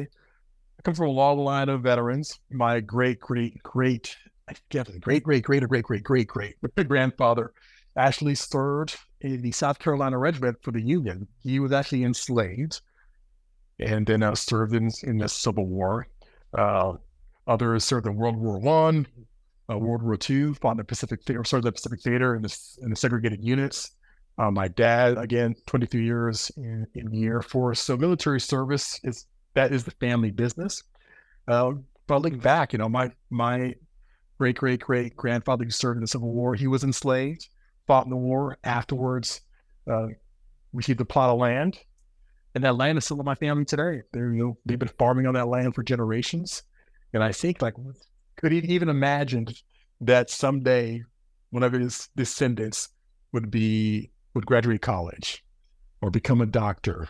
I 0.77 0.81
come 0.84 0.93
from 0.93 1.07
a 1.07 1.12
long 1.12 1.39
line 1.39 1.69
of 1.69 1.81
veterans. 1.81 2.39
My 2.51 2.79
great, 2.79 3.19
great, 3.19 3.62
great, 3.63 4.15
I 4.48 4.53
guess 4.69 4.88
great, 5.00 5.24
great, 5.24 5.43
great, 5.43 5.67
great, 5.67 5.84
great, 5.84 6.03
great, 6.03 6.27
great, 6.27 6.55
great 6.62 6.88
grandfather 6.88 7.51
actually 7.98 8.36
served 8.36 8.96
in 9.22 9.41
the 9.41 9.51
South 9.51 9.79
Carolina 9.79 10.17
Regiment 10.17 10.57
for 10.62 10.72
the 10.72 10.81
Union. 10.81 11.27
He 11.41 11.60
was 11.60 11.72
actually 11.72 12.03
enslaved 12.03 12.81
and 13.79 14.05
then 14.05 14.24
uh, 14.24 14.36
served 14.36 14.75
in, 14.75 14.91
in 15.03 15.17
the 15.17 15.27
Civil 15.27 15.65
War. 15.65 16.07
Uh, 16.56 16.94
others 17.48 17.84
served 17.84 18.08
in 18.08 18.16
World 18.16 18.38
War 18.38 18.60
One, 18.60 19.08
uh, 19.70 19.77
World 19.77 20.04
War 20.04 20.18
Two, 20.18 20.54
fought 20.56 20.72
in 20.72 20.77
the 20.77 20.84
Pacific 20.84 21.24
Theater, 21.24 21.44
served 21.44 21.66
in 21.66 21.70
the 21.70 21.72
Pacific 21.74 22.01
Theater 22.01 22.36
in 22.36 22.42
the, 22.42 22.58
in 22.82 22.89
the 22.89 22.96
segregated 22.96 23.44
units. 23.44 23.92
Uh, 24.39 24.51
my 24.51 24.68
dad, 24.68 25.18
again, 25.18 25.56
23 25.66 26.06
years 26.06 26.51
in, 26.58 26.86
in, 26.94 27.10
the 27.10 27.25
Air 27.25 27.42
Force. 27.42 27.80
So 27.80 27.98
military 27.98 28.39
service 28.39 29.00
is 29.04 29.25
that 29.56 29.74
is 29.74 29.84
the 29.84 29.92
family 29.92 30.30
business. 30.30 30.84
Uh, 31.48 31.72
but 32.06 32.22
looking 32.22 32.39
back, 32.39 32.72
you 32.72 32.80
know, 32.80 32.88
my 32.88 33.12
my 33.32 33.74
great 34.38 34.58
great 34.58 34.80
great 34.80 35.16
grandfather 35.16 35.63
who 35.63 35.72
served 35.72 35.98
in 35.98 36.01
the 36.01 36.08
Civil 36.08 36.32
War, 36.32 36.54
he 36.54 36.68
was 36.68 36.84
enslaved, 36.84 37.50
fought 37.88 38.06
in 38.06 38.12
the 38.12 38.16
war. 38.16 38.58
Afterwards, 38.63 39.42
uh, 39.89 40.08
received 40.72 41.01
a 41.01 41.06
plot 41.06 41.32
of 41.32 41.39
land, 41.39 41.80
and 42.58 42.64
that 42.64 42.76
land 42.76 42.98
is 42.98 43.06
still 43.06 43.20
in 43.20 43.26
my 43.26 43.36
family 43.36 43.66
today. 43.66 44.02
They're, 44.12 44.34
you 44.34 44.44
know, 44.44 44.58
they've 44.66 44.80
been 44.80 44.90
farming 44.98 45.28
on 45.28 45.36
that 45.36 45.48
land 45.48 45.76
for 45.76 45.84
generations, 45.84 46.64
and 47.14 47.24
I 47.24 47.32
think 47.32 47.62
like 47.62 47.76
could 48.36 48.52
he 48.52 48.58
even 48.58 48.90
imagine 48.90 49.46
that 50.02 50.32
someday 50.32 51.04
one 51.52 51.62
of 51.62 51.72
his 51.72 52.10
descendants 52.16 52.90
would 53.32 53.52
be 53.52 54.10
would 54.34 54.48
graduate 54.48 54.82
college 54.82 55.46
or 56.02 56.10
become 56.10 56.42
a 56.42 56.48
doctor 56.48 57.08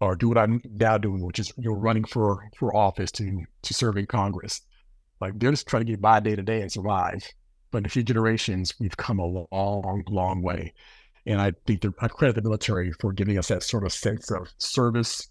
or 0.00 0.14
do 0.14 0.28
what 0.28 0.36
I'm 0.36 0.60
now 0.70 0.98
doing, 0.98 1.24
which 1.24 1.38
is 1.38 1.50
you 1.56 1.70
know 1.70 1.76
running 1.76 2.04
for 2.04 2.46
for 2.58 2.76
office 2.76 3.10
to 3.12 3.44
to 3.62 3.72
serve 3.72 3.96
in 3.96 4.04
Congress. 4.04 4.60
Like 5.22 5.38
they're 5.38 5.52
just 5.52 5.66
trying 5.66 5.86
to 5.86 5.92
get 5.92 6.02
by 6.02 6.20
day 6.20 6.36
to 6.36 6.42
day 6.42 6.60
and 6.60 6.70
survive. 6.70 7.26
But 7.70 7.78
in 7.78 7.86
a 7.86 7.88
few 7.88 8.02
generations, 8.02 8.74
we've 8.78 8.96
come 8.98 9.20
a 9.20 9.24
long, 9.24 10.04
long 10.10 10.42
way. 10.42 10.74
And 11.26 11.40
I 11.40 11.52
think 11.66 11.84
I 12.00 12.08
credit 12.08 12.36
the 12.36 12.42
military 12.42 12.92
for 12.92 13.12
giving 13.12 13.38
us 13.38 13.48
that 13.48 13.62
sort 13.62 13.84
of 13.84 13.92
sense 13.92 14.30
of 14.30 14.48
service, 14.58 15.28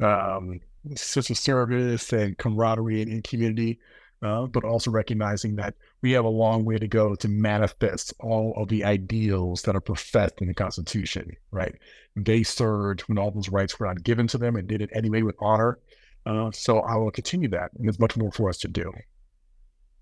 um, 0.00 0.60
sense 0.94 1.30
of 1.30 1.38
service 1.38 2.12
and 2.12 2.38
camaraderie 2.38 3.02
and 3.02 3.24
community 3.24 3.78
uh, 4.22 4.46
but 4.46 4.64
also 4.64 4.90
recognizing 4.90 5.56
that 5.56 5.74
we 6.00 6.12
have 6.12 6.24
a 6.24 6.28
long 6.28 6.64
way 6.64 6.78
to 6.78 6.86
go 6.86 7.14
to 7.16 7.28
manifest 7.28 8.14
all 8.20 8.54
of 8.56 8.68
the 8.68 8.84
ideals 8.84 9.62
that 9.62 9.74
are 9.74 9.80
professed 9.80 10.40
in 10.40 10.46
the 10.46 10.54
Constitution, 10.54 11.32
right? 11.50 11.74
They 12.14 12.42
served 12.44 13.00
when 13.02 13.18
all 13.18 13.32
those 13.32 13.48
rights 13.48 13.78
were 13.78 13.86
not 13.86 14.02
given 14.04 14.28
to 14.28 14.38
them 14.38 14.56
and 14.56 14.68
did 14.68 14.80
it 14.80 14.90
anyway 14.92 15.22
with 15.22 15.34
honor. 15.40 15.78
Uh, 16.24 16.52
so 16.52 16.80
I 16.80 16.96
will 16.96 17.10
continue 17.10 17.48
that. 17.48 17.72
And 17.76 17.86
there's 17.86 17.98
much 17.98 18.16
more 18.16 18.30
for 18.30 18.48
us 18.48 18.58
to 18.58 18.68
do. 18.68 18.92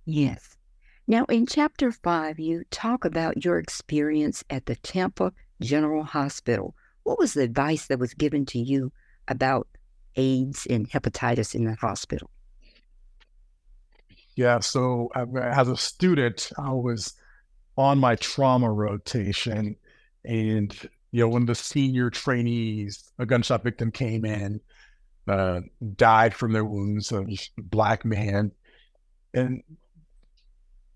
Yes. 0.04 0.56
Now, 1.10 1.24
in 1.24 1.44
chapter 1.44 1.90
five, 1.90 2.38
you 2.38 2.62
talk 2.70 3.04
about 3.04 3.44
your 3.44 3.58
experience 3.58 4.44
at 4.48 4.66
the 4.66 4.76
Tampa 4.76 5.32
General 5.60 6.04
Hospital. 6.04 6.76
What 7.02 7.18
was 7.18 7.34
the 7.34 7.42
advice 7.42 7.88
that 7.88 7.98
was 7.98 8.14
given 8.14 8.46
to 8.46 8.60
you 8.60 8.92
about 9.26 9.66
AIDS 10.14 10.68
and 10.70 10.88
hepatitis 10.88 11.52
in 11.52 11.64
the 11.64 11.74
hospital? 11.74 12.30
Yeah. 14.36 14.60
So 14.60 15.08
as 15.36 15.66
a 15.66 15.76
student, 15.76 16.52
I 16.56 16.70
was 16.70 17.14
on 17.76 17.98
my 17.98 18.14
trauma 18.14 18.70
rotation, 18.70 19.74
and 20.24 20.72
you 21.10 21.24
know, 21.24 21.28
when 21.28 21.46
the 21.46 21.56
senior 21.56 22.10
trainees, 22.10 23.10
a 23.18 23.26
gunshot 23.26 23.64
victim 23.64 23.90
came 23.90 24.24
in, 24.24 24.60
uh, 25.26 25.62
died 25.96 26.34
from 26.34 26.52
their 26.52 26.64
wounds, 26.64 27.10
a 27.10 27.24
black 27.58 28.04
man, 28.04 28.52
and 29.34 29.64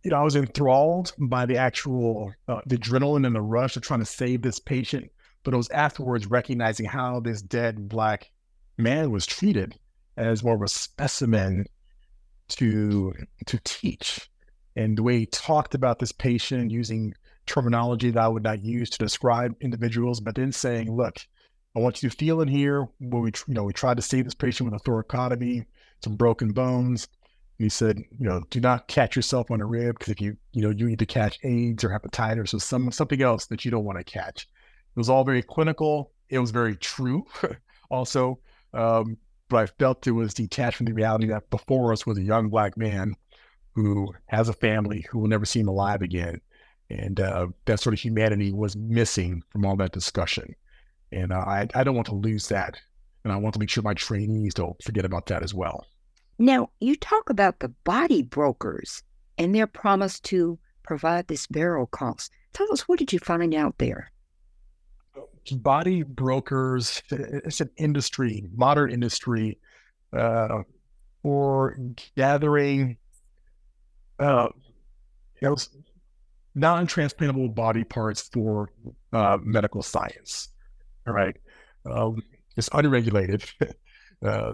you 0.04 0.10
know, 0.10 0.18
I 0.18 0.22
was 0.22 0.36
enthralled 0.36 1.12
by 1.18 1.46
the 1.46 1.56
actual 1.56 2.32
uh, 2.46 2.60
the 2.66 2.76
adrenaline 2.76 3.26
and 3.26 3.34
the 3.34 3.40
rush 3.40 3.76
of 3.76 3.82
trying 3.82 4.00
to 4.00 4.06
save 4.06 4.42
this 4.42 4.60
patient. 4.60 5.10
But 5.42 5.54
it 5.54 5.56
was 5.56 5.70
afterwards 5.70 6.26
recognizing 6.26 6.86
how 6.86 7.20
this 7.20 7.42
dead 7.42 7.88
black 7.88 8.30
man 8.78 9.10
was 9.10 9.26
treated 9.26 9.78
as 10.16 10.44
more 10.44 10.54
of 10.54 10.62
a 10.62 10.68
specimen 10.68 11.66
to 12.48 13.14
to 13.46 13.60
teach. 13.64 14.28
And 14.76 14.98
the 14.98 15.02
way 15.02 15.20
he 15.20 15.26
talked 15.26 15.74
about 15.74 15.98
this 15.98 16.12
patient 16.12 16.70
using 16.70 17.14
terminology 17.46 18.10
that 18.10 18.22
I 18.22 18.28
would 18.28 18.42
not 18.42 18.64
use 18.64 18.90
to 18.90 18.98
describe 18.98 19.54
individuals, 19.60 20.20
but 20.20 20.34
then 20.34 20.52
saying, 20.52 20.94
look, 20.94 21.18
I 21.76 21.80
want 21.80 22.02
you 22.02 22.10
to 22.10 22.16
feel 22.16 22.40
in 22.40 22.48
here 22.48 22.86
where 22.98 23.22
we, 23.22 23.32
you 23.48 23.54
know, 23.54 23.64
we 23.64 23.72
tried 23.72 23.96
to 23.96 24.02
save 24.02 24.24
this 24.24 24.34
patient 24.34 24.70
with 24.70 24.80
a 24.80 24.84
thoracotomy, 24.84 25.66
some 26.02 26.16
broken 26.16 26.52
bones. 26.52 27.08
And 27.58 27.64
he 27.64 27.68
said, 27.68 27.98
you 27.98 28.28
know, 28.28 28.42
do 28.50 28.60
not 28.60 28.88
catch 28.88 29.14
yourself 29.14 29.50
on 29.50 29.60
a 29.60 29.66
rib 29.66 29.98
because 29.98 30.12
if 30.12 30.20
you, 30.20 30.36
you 30.52 30.62
know, 30.62 30.70
you 30.70 30.86
need 30.86 30.98
to 30.98 31.06
catch 31.06 31.38
AIDS 31.44 31.84
or 31.84 31.88
hepatitis 31.88 32.52
or 32.52 32.58
some 32.58 32.90
something 32.90 33.22
else 33.22 33.46
that 33.46 33.64
you 33.64 33.70
don't 33.70 33.84
want 33.84 33.98
to 33.98 34.04
catch. 34.04 34.42
It 34.42 34.98
was 34.98 35.08
all 35.08 35.24
very 35.24 35.42
clinical. 35.42 36.12
It 36.28 36.38
was 36.38 36.50
very 36.50 36.76
true. 36.76 37.26
also, 37.90 38.40
um, 38.72 39.16
but 39.48 39.56
I 39.56 39.66
felt 39.78 40.06
it 40.06 40.12
was 40.12 40.34
detached 40.34 40.78
from 40.78 40.86
the 40.86 40.94
reality 40.94 41.26
that 41.28 41.48
before 41.50 41.92
us 41.92 42.06
was 42.06 42.18
a 42.18 42.22
young 42.22 42.48
black 42.48 42.76
man 42.76 43.14
who 43.74 44.12
has 44.26 44.48
a 44.48 44.52
family 44.52 45.04
who 45.10 45.18
will 45.18 45.28
never 45.28 45.44
see 45.44 45.60
him 45.60 45.68
alive 45.68 46.02
again. 46.02 46.40
And 46.90 47.20
uh, 47.20 47.48
that 47.64 47.80
sort 47.80 47.94
of 47.94 48.00
humanity 48.00 48.52
was 48.52 48.76
missing 48.76 49.42
from 49.50 49.64
all 49.64 49.76
that 49.76 49.92
discussion. 49.92 50.54
And 51.12 51.32
uh, 51.32 51.38
I, 51.38 51.68
I 51.74 51.84
don't 51.84 51.94
want 51.94 52.08
to 52.08 52.14
lose 52.14 52.48
that. 52.48 52.76
And 53.24 53.32
I 53.32 53.36
want 53.36 53.54
to 53.54 53.58
make 53.58 53.70
sure 53.70 53.82
my 53.82 53.94
trainees 53.94 54.54
don't 54.54 54.80
forget 54.82 55.04
about 55.04 55.26
that 55.26 55.42
as 55.42 55.54
well. 55.54 55.86
Now, 56.38 56.70
you 56.80 56.96
talk 56.96 57.30
about 57.30 57.60
the 57.60 57.68
body 57.84 58.22
brokers 58.22 59.02
and 59.38 59.54
their 59.54 59.66
promise 59.66 60.20
to 60.20 60.58
provide 60.82 61.28
this 61.28 61.46
burial 61.46 61.86
cost. 61.86 62.32
Tell 62.52 62.72
us, 62.72 62.82
what 62.82 62.98
did 62.98 63.12
you 63.12 63.18
find 63.18 63.54
out 63.54 63.78
there? 63.78 64.10
body 65.52 66.02
brokers, 66.02 67.02
it's 67.10 67.60
an 67.60 67.70
industry, 67.76 68.44
modern 68.56 68.90
industry, 68.90 69.58
uh, 70.16 70.62
for 71.22 71.78
gathering 72.16 72.96
uh, 74.18 74.48
you 75.40 75.48
know, 75.48 75.56
non-transplantable 76.54 77.48
body 77.48 77.84
parts 77.84 78.28
for 78.32 78.70
uh, 79.12 79.38
medical 79.42 79.82
science. 79.82 80.48
All 81.06 81.12
right, 81.12 81.36
um, 81.90 82.22
it's 82.56 82.70
unregulated, 82.72 83.44
uh, 84.24 84.52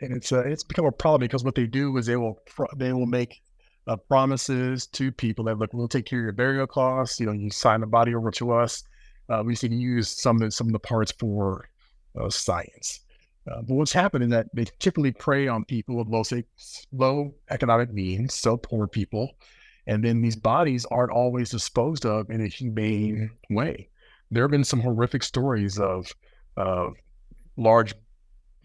and 0.00 0.16
it's 0.16 0.32
uh, 0.32 0.44
it's 0.44 0.64
become 0.64 0.86
a 0.86 0.92
problem 0.92 1.20
because 1.20 1.44
what 1.44 1.54
they 1.54 1.66
do 1.66 1.96
is 1.96 2.06
they 2.06 2.16
will 2.16 2.38
they 2.76 2.92
will 2.92 3.06
make 3.06 3.42
uh, 3.86 3.96
promises 3.96 4.86
to 4.86 5.10
people 5.10 5.44
that 5.46 5.58
look, 5.58 5.72
we'll 5.72 5.88
take 5.88 6.06
care 6.06 6.20
of 6.20 6.24
your 6.24 6.32
burial 6.32 6.66
costs. 6.66 7.18
You 7.18 7.26
know, 7.26 7.32
you 7.32 7.50
sign 7.50 7.80
the 7.80 7.86
body 7.86 8.14
over 8.14 8.30
to 8.32 8.52
us 8.52 8.84
uh, 9.28 9.42
we 9.44 9.54
see 9.54 9.68
use 9.68 10.08
some 10.08 10.36
of 10.36 10.42
the, 10.42 10.50
some 10.50 10.66
of 10.66 10.72
the 10.72 10.78
parts 10.78 11.12
for 11.12 11.68
uh, 12.18 12.30
science. 12.30 13.00
Uh, 13.50 13.62
but 13.62 13.74
what's 13.74 13.92
happened 13.92 14.24
is 14.24 14.30
that 14.30 14.46
they 14.52 14.64
typically 14.78 15.12
prey 15.12 15.48
on 15.48 15.64
people 15.64 15.96
with 15.96 16.08
low, 16.08 16.22
say, 16.22 16.44
low 16.92 17.32
economic 17.50 17.92
means, 17.92 18.34
so 18.34 18.56
poor 18.56 18.86
people, 18.86 19.30
And 19.86 20.04
then 20.04 20.20
these 20.20 20.36
bodies 20.36 20.84
aren't 20.86 21.12
always 21.12 21.50
disposed 21.50 22.04
of 22.04 22.28
in 22.30 22.42
a 22.42 22.48
humane 22.48 23.30
way. 23.48 23.88
There 24.30 24.42
have 24.42 24.50
been 24.50 24.64
some 24.64 24.80
horrific 24.80 25.22
stories 25.22 25.78
of 25.78 26.12
large 27.56 27.94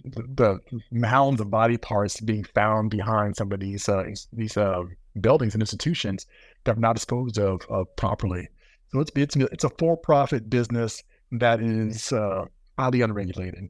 the 0.04 0.60
mounds 0.92 1.40
of 1.40 1.50
body 1.50 1.78
parts 1.78 2.20
being 2.20 2.44
found 2.44 2.90
behind 2.90 3.36
some 3.36 3.52
of 3.52 3.60
these 3.60 3.88
uh, 3.88 4.04
these 4.34 4.58
uh, 4.58 4.84
buildings 5.22 5.54
and 5.54 5.64
institutions 5.64 6.28
that 6.64 6.78
are 6.78 6.80
not 6.80 6.96
disposed 6.96 7.38
of, 7.38 7.62
of 7.70 7.94
properly. 7.96 8.48
So 8.92 9.00
it's 9.00 9.12
it's 9.16 9.36
it's 9.36 9.64
a 9.64 9.70
for-profit 9.70 10.50
business 10.50 11.04
that 11.32 11.62
is 11.62 12.12
uh, 12.12 12.46
highly 12.78 13.02
unregulated, 13.02 13.70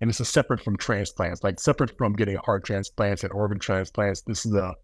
and 0.00 0.10
it's 0.10 0.26
separate 0.28 0.62
from 0.62 0.76
transplants, 0.76 1.44
like 1.44 1.60
separate 1.60 1.96
from 1.96 2.14
getting 2.14 2.36
heart 2.36 2.64
transplants 2.64 3.22
and 3.22 3.32
organ 3.32 3.58
transplants. 3.58 4.22
This 4.22 4.46
is 4.46 4.54
a 4.54 4.74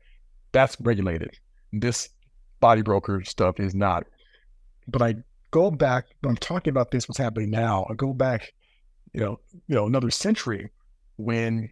that's 0.53 0.77
regulated. 0.81 1.39
This 1.73 2.11
body 2.61 2.83
broker 2.83 3.23
stuff 3.25 3.59
is 3.59 3.75
not. 3.75 4.05
But 4.87 5.03
I 5.03 5.15
go 5.51 5.71
back. 5.71 6.07
I'm 6.25 6.37
talking 6.37 6.71
about 6.71 6.91
this. 6.91 7.09
What's 7.09 7.19
happening 7.19 7.51
now? 7.51 7.87
I 7.89 7.95
go 7.95 8.13
back, 8.13 8.53
you 9.13 9.21
know, 9.21 9.41
you 9.67 9.75
know, 9.75 9.87
another 9.87 10.11
century 10.11 10.71
when 11.25 11.71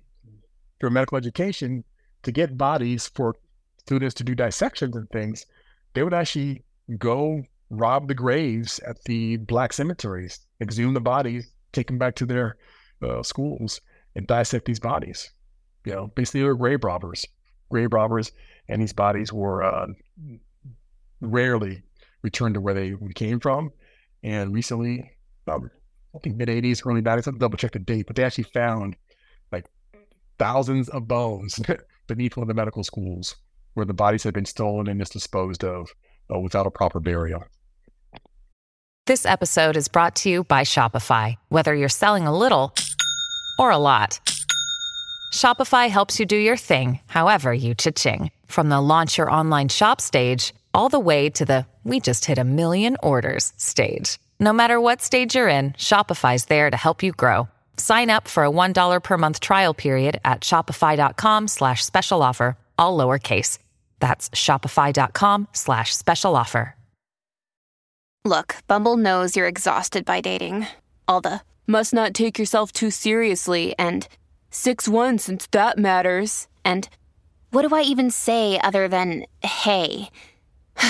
through 0.80 0.90
medical 0.90 1.18
education 1.18 1.84
to 2.22 2.32
get 2.32 2.58
bodies 2.58 3.10
for 3.14 3.34
students 3.78 4.14
to 4.14 4.24
do 4.24 4.34
dissections 4.34 4.96
and 4.96 5.08
things, 5.10 5.46
they 5.94 6.02
would 6.02 6.14
actually 6.14 6.64
go 6.98 7.42
rob 7.70 8.08
the 8.08 8.14
graves 8.14 8.78
at 8.80 9.02
the 9.04 9.36
black 9.36 9.72
cemeteries, 9.72 10.40
exhume 10.60 10.94
the 10.94 11.00
bodies, 11.00 11.50
take 11.72 11.86
them 11.86 11.98
back 11.98 12.14
to 12.16 12.26
their 12.26 12.56
uh, 13.02 13.22
schools, 13.22 13.80
and 14.14 14.26
dissect 14.26 14.64
these 14.64 14.80
bodies. 14.80 15.30
You 15.84 15.92
know, 15.92 16.06
basically, 16.08 16.40
they 16.40 16.46
were 16.46 16.54
grave 16.54 16.84
robbers, 16.84 17.26
grave 17.70 17.92
robbers, 17.92 18.32
and 18.68 18.82
these 18.82 18.92
bodies 18.92 19.32
were 19.32 19.62
uh, 19.62 19.86
rarely 21.20 21.82
returned 22.22 22.54
to 22.54 22.60
where 22.60 22.74
they 22.74 22.94
came 23.14 23.40
from. 23.40 23.72
And 24.22 24.52
recently, 24.52 25.12
um, 25.46 25.70
I 26.14 26.18
think 26.18 26.36
mid 26.36 26.48
80s, 26.48 26.84
early 26.86 27.02
90s, 27.02 27.28
I'll 27.28 27.38
double 27.38 27.58
check 27.58 27.72
the 27.72 27.78
date, 27.78 28.06
but 28.06 28.16
they 28.16 28.24
actually 28.24 28.44
found 28.44 28.96
thousands 30.38 30.88
of 30.88 31.08
bones 31.08 31.60
beneath 32.06 32.36
one 32.36 32.42
of 32.42 32.48
the 32.48 32.54
medical 32.54 32.84
schools 32.84 33.36
where 33.74 33.86
the 33.86 33.94
bodies 33.94 34.24
had 34.24 34.34
been 34.34 34.44
stolen 34.44 34.88
and 34.88 34.98
disposed 35.10 35.64
of 35.64 35.90
uh, 36.34 36.38
without 36.38 36.66
a 36.66 36.70
proper 36.70 37.00
burial. 37.00 37.44
This 39.06 39.24
episode 39.24 39.76
is 39.76 39.88
brought 39.88 40.16
to 40.16 40.28
you 40.28 40.44
by 40.44 40.62
Shopify. 40.64 41.36
Whether 41.48 41.74
you're 41.74 41.88
selling 41.88 42.26
a 42.26 42.36
little 42.36 42.74
or 43.58 43.70
a 43.70 43.78
lot, 43.78 44.20
Shopify 45.32 45.88
helps 45.88 46.20
you 46.20 46.26
do 46.26 46.36
your 46.36 46.56
thing, 46.56 47.00
however 47.06 47.52
you 47.54 47.74
cha-ching. 47.74 48.30
From 48.46 48.68
the 48.68 48.80
launch 48.80 49.16
your 49.16 49.30
online 49.30 49.68
shop 49.68 50.00
stage, 50.00 50.52
all 50.74 50.88
the 50.88 51.00
way 51.00 51.30
to 51.30 51.44
the 51.44 51.66
we 51.84 52.00
just 52.00 52.26
hit 52.26 52.38
a 52.38 52.44
million 52.44 52.96
orders 53.02 53.52
stage. 53.56 54.18
No 54.40 54.52
matter 54.52 54.78
what 54.80 55.00
stage 55.00 55.34
you're 55.34 55.48
in, 55.48 55.72
Shopify's 55.72 56.44
there 56.46 56.70
to 56.70 56.76
help 56.76 57.02
you 57.02 57.12
grow. 57.12 57.48
Sign 57.78 58.10
up 58.10 58.28
for 58.28 58.44
a 58.44 58.50
$1 58.50 59.02
per 59.02 59.16
month 59.16 59.40
trial 59.40 59.72
period 59.74 60.20
at 60.24 60.40
shopify.com 60.42 61.48
slash 61.48 61.84
special 61.84 62.22
offer, 62.22 62.56
all 62.78 62.98
lowercase. 62.98 63.58
That's 64.00 64.28
shopify.com 64.30 65.48
slash 65.52 65.96
special 65.96 66.36
offer. 66.36 66.74
Look, 68.24 68.56
Bumble 68.66 68.96
knows 68.96 69.36
you're 69.36 69.46
exhausted 69.46 70.04
by 70.04 70.20
dating. 70.20 70.66
All 71.06 71.20
the 71.20 71.40
must 71.66 71.94
not 71.94 72.14
take 72.14 72.38
yourself 72.38 72.72
too 72.72 72.90
seriously 72.90 73.74
and 73.78 74.06
6 74.50 74.88
1 74.88 75.18
since 75.18 75.46
that 75.52 75.78
matters. 75.78 76.46
And 76.64 76.88
what 77.50 77.66
do 77.66 77.74
I 77.74 77.82
even 77.82 78.10
say 78.10 78.60
other 78.60 78.88
than 78.88 79.24
hey? 79.42 80.10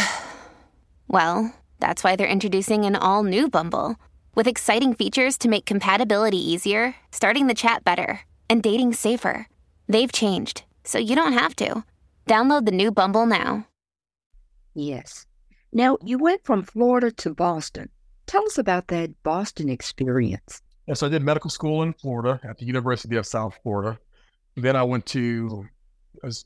well, 1.09 1.55
that's 1.79 2.03
why 2.03 2.16
they're 2.16 2.27
introducing 2.27 2.85
an 2.85 2.96
all 2.96 3.22
new 3.22 3.48
Bumble. 3.48 3.96
With 4.38 4.46
exciting 4.46 4.94
features 4.94 5.37
to 5.38 5.48
make 5.48 5.66
compatibility 5.66 6.38
easier, 6.38 6.94
starting 7.11 7.48
the 7.48 7.55
chat 7.55 7.83
better, 7.83 8.20
and 8.48 8.62
dating 8.62 8.92
safer. 8.92 9.48
They've 9.88 10.12
changed, 10.12 10.62
so 10.85 10.96
you 10.96 11.16
don't 11.16 11.33
have 11.33 11.57
to. 11.57 11.83
Download 12.24 12.64
the 12.64 12.70
new 12.70 12.92
Bumble 12.92 13.27
now. 13.27 13.66
Yes. 14.74 15.27
Now, 15.72 15.98
you 16.05 16.18
went 16.18 16.44
from 16.44 16.62
Florida 16.62 17.11
to 17.11 17.35
Boston. 17.35 17.88
Tell 18.27 18.44
us 18.44 18.59
about 18.59 18.87
that 18.87 19.11
Boston 19.24 19.68
experience. 19.68 20.62
Yes, 20.87 21.03
I 21.03 21.09
did 21.09 21.24
medical 21.24 21.51
school 21.51 21.83
in 21.83 21.92
Florida 21.94 22.38
at 22.48 22.59
the 22.59 22.64
University 22.64 23.16
of 23.16 23.27
South 23.27 23.59
Florida. 23.64 23.98
Then 24.55 24.77
I 24.77 24.85
went 24.85 25.05
to, 25.07 25.66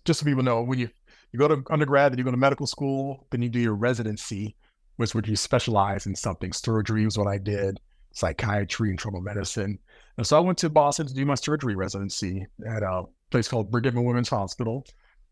just 0.07 0.20
so 0.20 0.24
people 0.24 0.42
know, 0.42 0.62
when 0.62 0.78
you, 0.78 0.88
you 1.31 1.38
go 1.38 1.46
to 1.46 1.62
undergrad, 1.68 2.12
then 2.12 2.18
you 2.18 2.24
go 2.24 2.31
to 2.31 2.38
medical 2.38 2.66
school, 2.66 3.26
then 3.28 3.42
you 3.42 3.50
do 3.50 3.61
your 3.61 3.74
residency, 3.74 4.57
was 4.98 5.14
would 5.14 5.28
you 5.28 5.37
specialize 5.37 6.07
in 6.07 6.14
something. 6.14 6.52
Surgery 6.52 7.05
was 7.05 7.18
what 7.18 7.26
I 7.26 7.38
did, 7.38 7.81
psychiatry 8.12 8.90
and 8.90 8.98
trauma 8.98 9.20
medicine. 9.20 9.78
And 10.16 10.26
so 10.26 10.37
I 10.37 10.40
went 10.40 10.59
to 10.59 10.70
Boston 10.70 11.07
to 11.07 11.14
do 11.14 11.24
my 11.24 11.35
surgery 11.35 11.74
residency 11.74 12.46
at 12.66 12.83
a 12.83 13.05
place 13.31 13.48
called 13.48 13.70
Brigham 13.70 13.96
and 13.96 14.07
Women's 14.07 14.28
Hospital, 14.28 14.85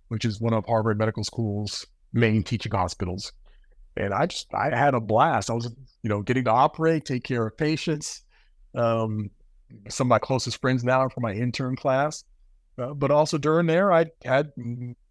which 0.08 0.24
is 0.24 0.40
one 0.40 0.54
of 0.54 0.64
Harvard 0.64 0.98
Medical 0.98 1.24
School's 1.24 1.86
main 2.12 2.42
teaching 2.42 2.72
hospitals. 2.72 3.32
And 3.96 4.14
I 4.14 4.26
just 4.26 4.52
I 4.54 4.74
had 4.74 4.94
a 4.94 5.00
blast. 5.00 5.50
I 5.50 5.54
was, 5.54 5.70
you 6.02 6.08
know, 6.08 6.22
getting 6.22 6.44
to 6.44 6.50
operate, 6.50 7.04
take 7.04 7.24
care 7.24 7.46
of 7.46 7.56
patients. 7.56 8.22
Um, 8.74 9.30
some 9.88 10.06
of 10.06 10.10
my 10.10 10.18
closest 10.18 10.60
friends 10.60 10.84
now 10.84 11.00
are 11.00 11.10
from 11.10 11.22
my 11.22 11.32
intern 11.32 11.76
class. 11.76 12.24
Uh, 12.78 12.94
but 12.94 13.10
also 13.10 13.36
during 13.36 13.66
there, 13.66 13.92
I 13.92 14.06
had 14.24 14.52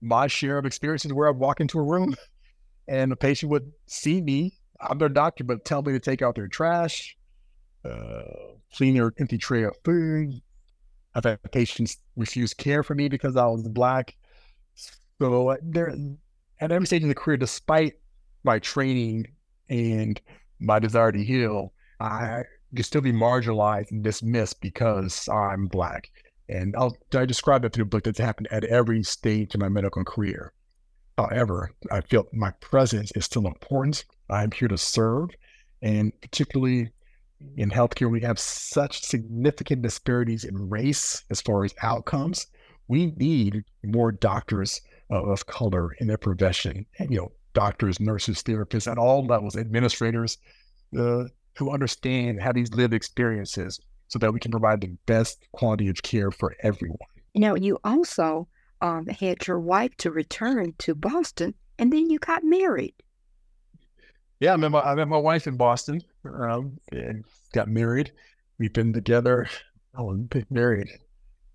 my 0.02 0.28
share 0.28 0.58
of 0.58 0.66
experiences 0.66 1.14
where 1.14 1.30
I'd 1.30 1.36
walk 1.36 1.62
into 1.62 1.78
a 1.78 1.84
room 1.84 2.16
and 2.90 3.12
the 3.12 3.16
patient 3.16 3.52
would 3.52 3.72
see 3.86 4.20
me. 4.20 4.58
I'm 4.82 4.98
their 4.98 5.10
doctor, 5.10 5.44
but 5.44 5.64
tell 5.64 5.84
me 5.84 5.94
to 5.94 6.00
take 6.00 6.22
out 6.22 6.36
their 6.36 6.48
trash, 6.48 7.16
uh, 7.86 8.24
clean 8.76 8.96
their 8.96 9.14
empty 9.20 9.38
tray 9.38 9.64
of 9.64 9.76
food. 9.86 10.42
I've 11.14 11.24
had 11.24 11.40
patients 11.52 11.98
refuse 12.16 12.54
care 12.54 12.82
for 12.82 12.96
me 12.96 13.08
because 13.08 13.36
I 13.36 13.46
was 13.46 13.68
black. 13.68 14.16
So 15.22 15.50
uh, 15.50 15.58
there, 15.62 15.96
at 16.60 16.72
every 16.72 16.88
stage 16.88 17.04
in 17.04 17.10
the 17.10 17.16
career, 17.16 17.38
despite 17.38 17.94
my 18.44 18.58
training 18.58 19.28
and 19.70 20.20
my 20.60 20.80
desire 20.80 21.12
to 21.12 21.24
heal, 21.24 21.74
I 22.00 22.44
can 22.74 22.84
still 22.84 23.02
be 23.02 23.12
marginalized 23.12 23.92
and 23.92 24.04
dismissed 24.04 24.62
because 24.62 25.28
I'm 25.30 25.68
black. 25.68 26.10
And 26.48 26.76
I'll, 26.76 26.98
I 27.14 27.26
describe 27.26 27.62
that 27.62 27.74
through 27.74 27.84
the 27.84 27.90
book 27.90 28.04
that's 28.04 28.18
happened 28.18 28.48
at 28.50 28.64
every 28.64 29.04
stage 29.04 29.54
in 29.54 29.60
my 29.60 29.70
medical 29.70 30.04
career. 30.04 30.54
However, 31.20 31.72
I 31.92 32.00
feel 32.00 32.28
my 32.32 32.52
presence 32.62 33.12
is 33.14 33.26
still 33.26 33.46
important. 33.46 34.06
I'm 34.30 34.52
here 34.52 34.70
to 34.70 34.78
serve. 34.78 35.32
And 35.82 36.14
particularly 36.22 36.92
in 37.58 37.70
healthcare, 37.70 38.10
we 38.10 38.22
have 38.22 38.40
such 38.40 39.04
significant 39.04 39.82
disparities 39.82 40.46
in 40.46 40.70
race 40.70 41.26
as 41.30 41.42
far 41.42 41.66
as 41.66 41.76
outcomes. 41.82 42.48
We 42.88 43.08
need 43.18 43.66
more 43.84 44.14
doctors 44.14 44.80
of 45.10 45.46
color 45.46 45.92
in 46.00 46.08
their 46.08 46.18
profession. 46.18 46.86
And, 47.00 47.12
you 47.12 47.18
know, 47.18 47.32
doctors, 47.54 48.00
nurses, 48.00 48.42
therapists 48.42 48.90
at 48.90 48.98
all 48.98 49.26
levels, 49.26 49.58
administrators 49.58 50.38
uh, 50.98 51.26
who 51.58 51.74
understand 51.74 52.42
how 52.42 52.54
these 52.54 52.72
lived 52.72 52.94
experiences 52.94 53.78
so 54.08 54.20
that 54.20 54.32
we 54.32 54.40
can 54.40 54.52
provide 54.52 54.80
the 54.80 54.96
best 55.06 55.46
quality 55.52 55.90
of 55.90 56.02
care 56.02 56.32
for 56.32 56.56
everyone. 56.62 56.98
Now, 57.36 57.56
you 57.56 57.78
also 57.84 58.48
um, 58.82 59.08
had 59.08 59.48
your 59.48 59.60
wife 59.60 59.96
to 59.98 60.12
return 60.12 60.74
to 60.80 60.96
Boston, 60.96 61.54
and 61.78 61.92
then 61.92 62.10
you 62.10 62.20
got 62.20 62.44
married. 62.44 62.94
Yeah, 64.40 64.54
I 64.54 64.58
met 64.58 64.72
my, 64.72 64.82
I 64.82 64.96
met 64.96 65.08
my 65.08 65.18
wife 65.18 65.48
in 65.48 65.58
Boston 65.58 66.02
um, 66.26 66.80
and 66.92 67.26
got 67.54 67.68
married. 67.68 68.12
We've 68.58 68.74
been 68.74 68.94
together, 68.94 69.48
oh, 69.98 70.06
we've 70.06 70.30
been 70.30 70.46
married 70.50 70.88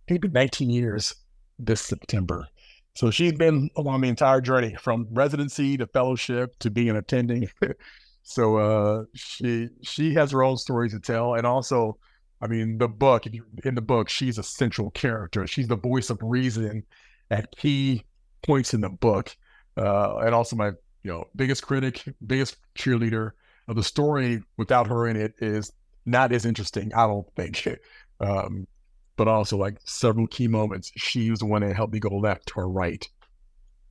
maybe 0.09 0.29
19 0.29 0.71
years 0.71 1.15
this 1.59 1.81
September. 1.81 2.47
So 2.95 3.11
she's 3.11 3.33
been 3.33 3.71
along 3.77 4.03
the 4.03 4.09
entire 4.09 4.41
journey 4.41 4.77
from 4.79 5.09
residency 5.11 5.77
to 5.79 5.87
fellowship 5.87 6.57
to 6.61 6.71
being 6.71 6.91
an 6.91 6.97
attending. 6.97 7.49
so 8.23 8.57
uh, 8.57 9.05
she 9.15 9.69
she 9.83 10.15
has 10.15 10.31
her 10.31 10.45
own 10.45 10.57
stories 10.57 10.93
to 10.93 11.01
tell, 11.01 11.35
and 11.35 11.45
also, 11.45 11.99
I 12.41 12.47
mean, 12.47 12.79
the 12.79 12.87
book. 12.87 13.27
In 13.65 13.75
the 13.75 13.83
book, 13.83 14.09
she's 14.09 14.39
a 14.39 14.45
central 14.45 14.91
character. 14.91 15.45
She's 15.47 15.67
the 15.67 15.77
voice 15.77 16.09
of 16.09 16.19
reason 16.23 16.85
at 17.31 17.55
key 17.57 18.05
points 18.43 18.75
in 18.75 18.81
the 18.81 18.91
book, 18.91 19.37
uh, 19.77 20.17
and 20.19 20.35
also 20.35 20.57
my 20.57 20.69
you 21.03 21.13
know 21.13 21.27
biggest 21.37 21.67
critic, 21.67 22.05
biggest 22.27 22.57
cheerleader 22.77 23.33
of 23.69 23.77
the 23.77 23.83
story. 23.83 24.43
Without 24.57 24.87
her 24.87 25.07
in 25.07 25.17
it, 25.17 25.35
is 25.39 25.73
not 26.07 26.33
as 26.33 26.45
interesting. 26.45 26.93
I 26.95 27.07
don't 27.07 27.27
think. 27.35 27.69
Um, 28.21 28.69
but 29.17 29.29
also 29.29 29.57
like 29.57 29.79
several 29.85 30.27
key 30.27 30.49
moments, 30.49 30.91
she 30.97 31.31
was 31.31 31.41
the 31.41 31.47
one 31.47 31.63
that 31.63 31.75
helped 31.75 31.93
me 31.93 32.01
go 32.01 32.17
left 32.17 32.57
or 32.57 32.69
right 32.69 33.07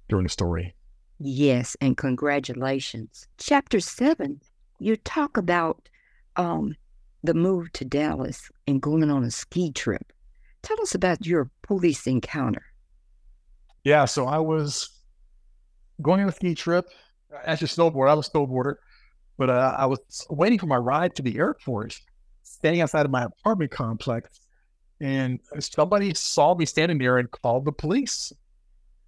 during 0.09 0.23
the 0.23 0.29
story. 0.29 0.75
Yes, 1.19 1.77
and 1.79 1.95
congratulations. 1.95 3.27
Chapter 3.37 3.79
seven, 3.79 4.41
you 4.79 4.97
talk 4.97 5.37
about 5.37 5.87
um, 6.35 6.75
the 7.23 7.33
move 7.33 7.71
to 7.73 7.85
Dallas 7.85 8.49
and 8.67 8.81
going 8.81 9.09
on 9.09 9.23
a 9.23 9.31
ski 9.31 9.71
trip. 9.71 10.11
Tell 10.61 10.81
us 10.81 10.95
about 10.95 11.25
your 11.25 11.49
police 11.61 12.07
encounter. 12.07 12.63
Yeah, 13.83 14.05
so 14.05 14.25
I 14.25 14.39
was 14.39 14.89
going 16.01 16.21
on 16.21 16.29
a 16.29 16.31
ski 16.31 16.55
trip 16.55 16.85
actually 17.45 17.67
snowboard. 17.67 18.09
I 18.09 18.13
was 18.13 18.27
a 18.27 18.31
snowboarder, 18.31 18.75
but 19.37 19.49
uh, 19.49 19.75
I 19.77 19.85
was 19.85 19.99
waiting 20.29 20.59
for 20.59 20.67
my 20.67 20.77
ride 20.77 21.15
to 21.15 21.21
the 21.21 21.37
airport, 21.37 21.99
standing 22.43 22.81
outside 22.81 23.05
of 23.05 23.11
my 23.11 23.23
apartment 23.23 23.71
complex, 23.71 24.39
and 25.01 25.39
somebody 25.59 26.13
saw 26.13 26.55
me 26.55 26.65
standing 26.65 26.97
there 26.97 27.17
and 27.17 27.29
called 27.29 27.65
the 27.65 27.71
police. 27.71 28.31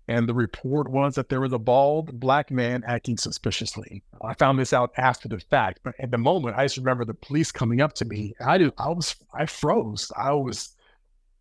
And 0.07 0.29
the 0.29 0.35
report 0.35 0.87
was 0.87 1.15
that 1.15 1.29
there 1.29 1.41
was 1.41 1.51
a 1.51 1.57
bald 1.57 2.19
black 2.19 2.51
man 2.51 2.83
acting 2.85 3.17
suspiciously. 3.17 4.03
I 4.21 4.35
found 4.35 4.59
this 4.59 4.71
out 4.71 4.91
after 4.97 5.27
the 5.27 5.39
fact, 5.39 5.79
but 5.83 5.95
at 5.99 6.11
the 6.11 6.19
moment, 6.19 6.57
I 6.57 6.65
just 6.65 6.77
remember 6.77 7.05
the 7.05 7.15
police 7.15 7.51
coming 7.51 7.81
up 7.81 7.93
to 7.93 8.05
me. 8.05 8.35
I 8.39 8.59
did. 8.59 8.71
I 8.77 8.89
was. 8.89 9.15
I 9.33 9.47
froze. 9.47 10.11
I 10.15 10.31
was. 10.33 10.75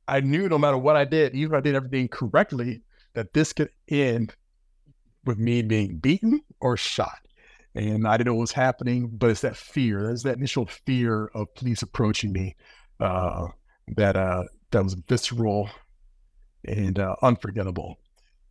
I 0.09 0.21
knew 0.21 0.49
no 0.49 0.57
matter 0.57 0.79
what 0.79 0.97
I 0.97 1.05
did, 1.05 1.35
even 1.35 1.53
if 1.55 1.59
I 1.59 1.61
did 1.61 1.75
everything 1.75 2.09
correctly, 2.09 2.81
that 3.15 3.33
this 3.33 3.53
could 3.53 3.71
end 3.89 4.35
with 5.25 5.39
me 5.39 5.63
being 5.63 5.97
beaten 5.97 6.43
or 6.61 6.77
shot. 6.77 7.19
And 7.75 8.07
I 8.07 8.17
didn't 8.17 8.27
know 8.27 8.35
what 8.35 8.43
was 8.43 8.53
happening, 8.53 9.09
but 9.13 9.31
it's 9.31 9.41
that 9.41 9.57
fear. 9.57 10.03
There's 10.03 10.23
that 10.23 10.37
initial 10.37 10.67
fear 10.67 11.27
of 11.35 11.53
police 11.55 11.83
approaching 11.83 12.33
me 12.33 12.55
uh, 13.01 13.49
that 13.97 14.17
uh, 14.17 14.45
that 14.71 14.85
was 14.85 14.95
visceral 14.95 15.69
and 16.65 16.99
uh, 16.99 17.17
unforgettable. 17.23 17.99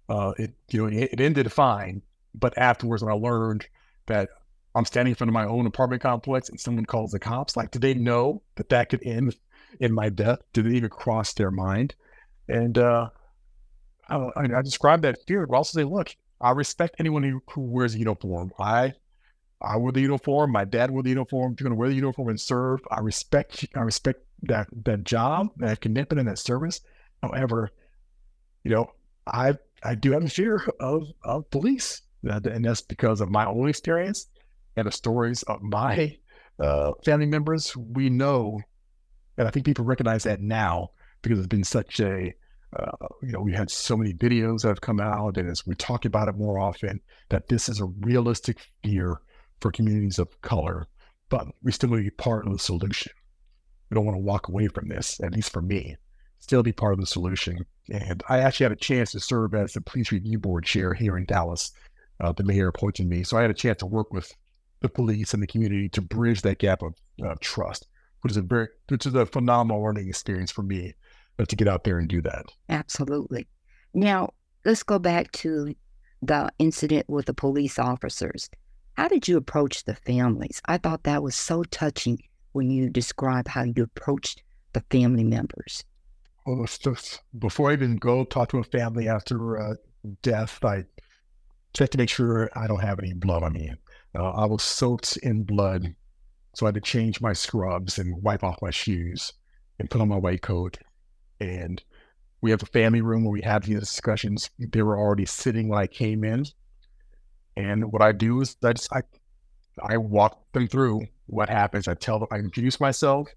Uh, 0.10 0.34
it 0.38 0.54
you 0.70 0.82
know 0.82 0.88
it, 0.88 1.10
it, 1.14 1.22
ended 1.22 1.50
fine, 1.52 2.02
but 2.36 2.58
afterwards, 2.58 3.02
when 3.02 3.14
I 3.14 3.16
learned 3.16 3.66
that 4.08 4.30
I'm 4.76 4.84
standing 4.84 5.12
in 5.12 5.16
front 5.16 5.30
of 5.30 5.34
my 5.34 5.46
own 5.46 5.66
apartment 5.66 6.02
complex 6.02 6.50
and 6.50 6.60
someone 6.60 6.86
calls 6.86 7.12
the 7.12 7.20
cops, 7.20 7.56
like, 7.56 7.72
did 7.72 7.82
they 7.82 7.94
know 7.94 8.42
that 8.56 8.70
that 8.70 8.90
could 8.90 9.04
end 9.04 9.38
in 9.80 9.94
my 9.94 10.10
death? 10.10 10.40
Did 10.52 10.68
it 10.68 10.74
even 10.74 10.90
cross 10.90 11.34
their 11.34 11.52
mind? 11.52 11.96
And 12.50 12.78
uh, 12.78 13.10
I, 14.10 14.30
I 14.36 14.62
described 14.62 15.04
that 15.04 15.26
fear, 15.28 15.46
but 15.48 15.56
also 15.56 15.80
say, 15.80 15.84
look, 15.84 16.16
I 16.42 16.52
respect 16.52 16.96
anyone 17.00 17.24
who, 17.24 17.42
who 17.52 17.62
wears 17.62 17.96
a 17.96 18.00
uniform. 18.00 18.52
I 18.60 18.94
I 19.62 19.78
wear 19.78 19.94
the 19.94 20.02
uniform. 20.02 20.52
My 20.52 20.66
dad 20.66 20.92
wore 20.92 21.04
the 21.04 21.10
uniform. 21.10 21.54
If 21.54 21.62
you're 21.62 21.70
going 21.70 21.78
to 21.78 21.80
wear 21.80 21.88
the 21.88 21.96
uniform 21.96 22.28
and 22.28 22.40
serve, 22.40 22.82
I 22.92 23.00
respect 23.00 23.66
I 23.76 23.80
respect 23.80 24.22
that 24.44 24.68
that 24.84 25.06
job, 25.06 25.50
that 25.58 25.80
commitment, 25.80 26.20
and 26.20 26.28
that 26.28 26.38
service. 26.38 26.82
However, 27.22 27.72
you 28.64 28.72
know, 28.72 28.92
I 29.26 29.58
I 29.82 29.96
do 29.96 30.12
have 30.12 30.26
a 30.26 30.30
fear 30.30 30.62
of 30.82 31.08
of 31.24 31.50
police, 31.50 32.02
and 32.24 32.66
that's 32.66 32.82
because 32.82 33.22
of 33.22 33.30
my 33.30 33.46
own 33.46 33.70
experience 33.70 34.28
and 34.76 34.88
the 34.88 34.92
stories 34.92 35.44
of 35.44 35.62
my 35.62 36.18
uh, 36.60 36.92
family 37.06 37.26
members. 37.26 37.76
We 37.78 38.10
know, 38.10 38.60
and 39.38 39.48
I 39.48 39.52
think 39.52 39.66
people 39.66 39.86
recognize 39.86 40.24
that 40.24 40.42
now 40.42 40.92
because 41.22 41.40
it's 41.40 41.48
been 41.48 41.64
such 41.64 42.02
a 42.02 42.34
uh, 42.78 43.08
you 43.22 43.32
know, 43.32 43.42
we 43.42 43.54
had 43.54 43.70
so 43.70 43.98
many 43.98 44.14
videos 44.14 44.62
that 44.62 44.70
have 44.70 44.82
come 44.82 45.00
out, 45.00 45.38
and 45.38 45.50
as 45.50 45.66
we 45.66 45.76
talk 45.76 46.06
about 46.06 46.28
it 46.28 46.36
more 46.36 46.60
often, 46.60 47.00
that 47.30 47.48
this 47.48 47.70
is 47.70 47.80
a 47.80 47.86
realistic 47.86 48.58
fear 48.84 49.20
for 49.62 49.72
communities 49.72 50.20
of 50.20 50.42
color, 50.42 50.88
but 51.30 51.48
we 51.62 51.72
still 51.72 51.90
want 51.90 52.00
to 52.02 52.10
be 52.10 52.16
part 52.16 52.46
of 52.46 52.54
the 52.54 52.60
solution. 52.60 53.12
We 53.90 53.96
don't 53.96 54.06
want 54.06 54.16
to 54.16 54.24
walk 54.24 54.48
away 54.48 54.68
from 54.68 54.90
this, 54.90 55.20
at 55.22 55.34
least 55.34 55.52
for 55.52 55.62
me, 55.62 55.96
still 56.40 56.64
be 56.64 56.72
part 56.72 56.94
of 56.94 57.00
the 57.00 57.06
solution. 57.06 57.66
And 57.92 58.24
I 58.30 58.40
actually 58.40 58.66
had 58.66 58.72
a 58.72 58.78
chance 58.78 59.12
to 59.12 59.20
serve 59.20 59.54
as 59.54 59.74
the 59.74 59.82
police 59.82 60.12
review 60.12 60.40
board 60.40 60.66
chair 60.66 60.94
here 60.94 61.18
in 61.18 61.26
Dallas. 61.26 61.72
Uh, 62.20 62.32
the 62.32 62.44
mayor 62.44 62.70
appointed 62.70 63.08
me, 63.08 63.24
so 63.24 63.38
I 63.38 63.42
had 63.42 63.52
a 63.52 63.56
chance 63.56 63.80
to 63.80 63.86
work 63.86 64.14
with 64.14 64.32
the 64.80 64.90
police 64.90 65.34
and 65.34 65.42
the 65.42 65.48
community 65.48 65.90
to 65.90 66.02
bridge 66.02 66.42
that 66.44 66.60
gap 66.60 66.82
of 66.82 66.94
uh, 67.26 67.36
trust, 67.42 67.88
which 68.22 68.32
is 68.32 68.38
a 68.38 68.42
very, 68.42 68.68
which 68.88 69.06
is 69.06 69.16
a 69.16 69.26
phenomenal 69.26 69.82
learning 69.82 70.08
experience 70.08 70.52
for 70.52 70.64
me 70.64 70.94
but 71.38 71.50
to 71.50 71.56
get 71.56 71.68
out 71.68 71.84
there 71.84 72.00
and 72.00 72.08
do 72.08 72.22
that. 72.22 72.46
Absolutely. 72.70 73.48
Now, 73.94 74.34
let's 74.66 74.84
go 74.84 75.00
back 75.00 75.32
to 75.34 75.76
the 76.22 76.50
incident 76.60 77.10
with 77.10 77.26
the 77.26 77.34
police 77.34 77.78
officers. 77.78 78.50
How 78.94 79.08
did 79.08 79.28
you 79.28 79.38
approach 79.38 79.84
the 79.84 79.96
families? 79.96 80.62
I 80.66 80.78
thought 80.78 81.04
that 81.04 81.24
was 81.24 81.36
so 81.36 81.64
touching 81.64 82.20
when 82.52 82.70
you 82.70 82.90
describe 82.90 83.48
how 83.48 83.64
you 83.64 83.84
approached 83.84 84.44
the 84.74 84.84
family 84.92 85.24
members. 85.24 85.84
Well, 86.46 86.66
just, 86.66 87.22
before 87.40 87.70
I 87.70 87.74
even 87.74 87.98
go 87.98 88.24
talk 88.24 88.50
to 88.50 88.60
a 88.60 88.64
family 88.64 89.08
after 89.08 89.60
uh, 89.60 89.76
death, 90.22 90.64
I 90.64 90.84
check 91.74 91.90
to 91.92 91.98
make 91.98 92.10
sure 92.10 92.50
I 92.56 92.68
don't 92.68 92.82
have 92.82 93.00
any 93.00 93.14
blood 93.14 93.44
on 93.44 93.54
me. 93.54 93.74
Uh, 94.16 94.30
I 94.32 94.46
was 94.46 94.62
soaked 94.62 95.18
in 95.18 95.44
blood, 95.44 95.96
so 96.54 96.66
I 96.66 96.68
had 96.68 96.76
to 96.76 96.82
change 96.82 97.22
my 97.22 97.34
scrubs 97.34 97.98
and 97.98 98.22
wipe 98.22 98.44
off 98.44 98.62
my 98.62 98.72
shoes 98.72 99.34
and 99.80 99.90
put 99.90 100.02
on 100.02 100.10
my 100.10 100.18
white 100.18 100.42
coat 100.42 100.78
and 101.40 101.84
we 102.42 102.52
have 102.52 102.64
a 102.64 102.68
family 102.68 103.02
room 103.02 103.24
where 103.24 103.32
we 103.32 103.42
have 103.42 103.66
these 103.66 103.80
discussions. 103.80 104.50
They 104.60 104.82
were 104.82 104.98
already 104.98 105.26
sitting 105.26 105.70
when 105.70 105.80
I 105.80 105.88
came 105.88 106.24
in, 106.24 106.46
and 107.56 107.92
what 107.92 108.02
I 108.02 108.12
do 108.12 108.42
is 108.42 108.58
I 108.64 108.74
just 108.74 108.92
I 108.94 109.02
I 109.82 109.98
walk 109.98 110.52
them 110.54 110.68
through 110.68 111.08
what 111.28 111.50
happens. 111.50 111.88
I 111.88 111.96
tell 111.96 112.20
them 112.20 112.28
I 112.32 112.38
introduce 112.38 112.80
myself, 112.80 113.30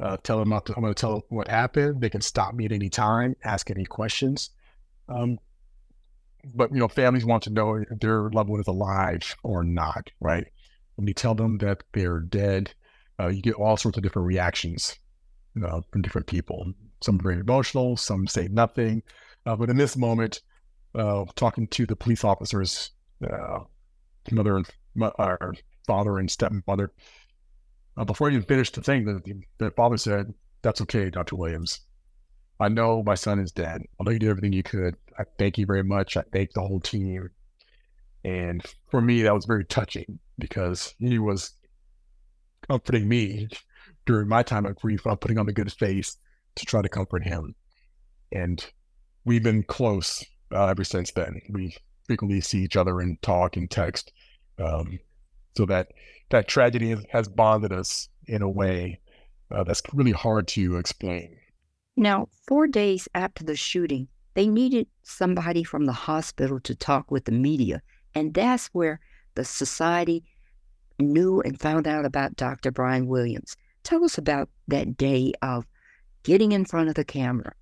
uh, 0.00 0.16
tell 0.22 0.38
them 0.38 0.52
I'm 0.52 0.60
going 0.60 0.94
to 0.94 0.94
tell 0.94 1.12
them 1.12 1.22
what 1.28 1.48
happened. 1.48 2.00
They 2.00 2.10
can 2.10 2.22
stop 2.22 2.54
me 2.54 2.64
at 2.64 2.72
any 2.72 2.88
time, 2.88 3.36
ask 3.44 3.70
any 3.70 3.84
questions. 3.84 4.50
Um, 5.08 5.38
but 6.54 6.72
you 6.72 6.78
know, 6.78 6.88
families 6.88 7.26
want 7.26 7.42
to 7.44 7.50
know 7.50 7.74
if 7.74 8.00
their 8.00 8.30
loved 8.30 8.48
one 8.48 8.60
is 8.60 8.66
alive 8.66 9.36
or 9.42 9.62
not, 9.62 10.10
right? 10.20 10.46
When 10.96 11.06
you 11.06 11.14
tell 11.14 11.34
them 11.34 11.58
that 11.58 11.82
they're 11.92 12.20
dead, 12.20 12.72
uh, 13.18 13.28
you 13.28 13.42
get 13.42 13.54
all 13.54 13.76
sorts 13.76 13.98
of 13.98 14.02
different 14.02 14.26
reactions 14.26 14.96
uh, 15.62 15.82
from 15.90 16.00
different 16.02 16.26
people. 16.26 16.72
Some 17.02 17.18
very 17.18 17.40
emotional, 17.40 17.96
some 17.96 18.26
say 18.26 18.48
nothing. 18.48 19.02
Uh, 19.46 19.56
but 19.56 19.70
in 19.70 19.76
this 19.76 19.96
moment, 19.96 20.42
uh, 20.94 21.24
talking 21.34 21.66
to 21.68 21.86
the 21.86 21.96
police 21.96 22.24
officers, 22.24 22.90
uh, 23.28 23.60
mother 24.30 24.56
and 24.56 24.66
our 25.18 25.54
father 25.86 26.18
and 26.18 26.30
stepmother, 26.30 26.92
uh, 27.96 28.04
before 28.04 28.30
he 28.30 28.36
even 28.36 28.46
finished 28.46 28.74
the 28.74 28.82
thing, 28.82 29.04
the, 29.04 29.42
the 29.58 29.70
father 29.72 29.96
said, 29.96 30.32
"That's 30.62 30.80
okay, 30.82 31.10
Dr. 31.10 31.36
Williams. 31.36 31.80
I 32.58 32.68
know 32.68 33.02
my 33.02 33.14
son 33.14 33.38
is 33.38 33.52
dead. 33.52 33.82
I 33.98 34.04
know 34.04 34.10
you 34.10 34.18
did 34.18 34.28
everything 34.28 34.52
you 34.52 34.62
could. 34.62 34.96
I 35.18 35.24
thank 35.38 35.56
you 35.58 35.66
very 35.66 35.82
much. 35.82 36.16
I 36.16 36.22
thank 36.32 36.52
the 36.52 36.60
whole 36.60 36.80
team." 36.80 37.30
And 38.24 38.62
for 38.90 39.00
me, 39.00 39.22
that 39.22 39.34
was 39.34 39.46
very 39.46 39.64
touching 39.64 40.18
because 40.38 40.94
he 40.98 41.18
was 41.18 41.52
comforting 42.68 43.08
me 43.08 43.48
during 44.04 44.28
my 44.28 44.42
time 44.42 44.66
of 44.66 44.76
grief. 44.76 45.06
I'm 45.06 45.16
putting 45.16 45.38
on 45.38 45.48
a 45.48 45.52
good 45.52 45.72
face 45.72 46.16
to 46.56 46.66
try 46.66 46.82
to 46.82 46.88
comfort 46.88 47.24
him. 47.24 47.54
And 48.32 48.64
we've 49.24 49.42
been 49.42 49.62
close 49.62 50.24
uh, 50.52 50.66
ever 50.66 50.84
since 50.84 51.10
then. 51.12 51.40
We 51.50 51.76
frequently 52.06 52.40
see 52.40 52.62
each 52.62 52.76
other 52.76 53.00
and 53.00 53.20
talk 53.22 53.56
and 53.56 53.70
text. 53.70 54.12
Um, 54.58 54.98
so 55.56 55.66
that 55.66 55.88
that 56.30 56.48
tragedy 56.48 56.96
has 57.10 57.28
bonded 57.28 57.72
us 57.72 58.08
in 58.26 58.42
a 58.42 58.48
way 58.48 59.00
uh, 59.50 59.64
that's 59.64 59.82
really 59.92 60.12
hard 60.12 60.46
to 60.48 60.76
explain. 60.76 61.36
Now, 61.96 62.28
four 62.46 62.66
days 62.66 63.08
after 63.14 63.44
the 63.44 63.56
shooting, 63.56 64.08
they 64.34 64.46
needed 64.46 64.86
somebody 65.02 65.64
from 65.64 65.86
the 65.86 65.92
hospital 65.92 66.60
to 66.60 66.74
talk 66.74 67.10
with 67.10 67.24
the 67.24 67.32
media. 67.32 67.82
And 68.14 68.32
that's 68.32 68.68
where 68.68 69.00
the 69.34 69.44
society 69.44 70.22
knew 70.98 71.40
and 71.40 71.60
found 71.60 71.86
out 71.86 72.04
about 72.04 72.36
Dr. 72.36 72.70
Brian 72.70 73.06
Williams. 73.06 73.56
Tell 73.82 74.04
us 74.04 74.18
about 74.18 74.48
that 74.68 74.96
day 74.96 75.32
of 75.42 75.66
getting 76.22 76.52
in 76.52 76.64
front 76.64 76.88
of 76.88 76.94
the 76.94 77.04
camera. 77.04 77.54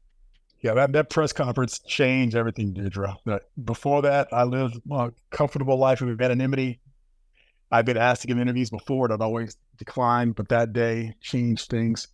Yeah, 0.60 0.74
that, 0.74 0.92
that 0.92 1.10
press 1.10 1.32
conference 1.32 1.78
changed 1.78 2.34
everything, 2.34 2.72
Deirdre. 2.72 3.16
Before 3.64 4.02
that, 4.02 4.28
I 4.32 4.42
lived 4.42 4.80
a 4.90 5.12
comfortable 5.30 5.76
life 5.76 6.00
of 6.00 6.20
anonymity. 6.20 6.80
I've 7.70 7.84
been 7.84 7.96
asked 7.96 8.22
to 8.22 8.28
give 8.28 8.38
interviews 8.38 8.70
before, 8.70 9.06
and 9.06 9.14
I've 9.14 9.20
always 9.20 9.56
declined, 9.76 10.34
but 10.34 10.48
that 10.48 10.72
day 10.72 11.14
changed 11.20 11.70
things. 11.70 12.08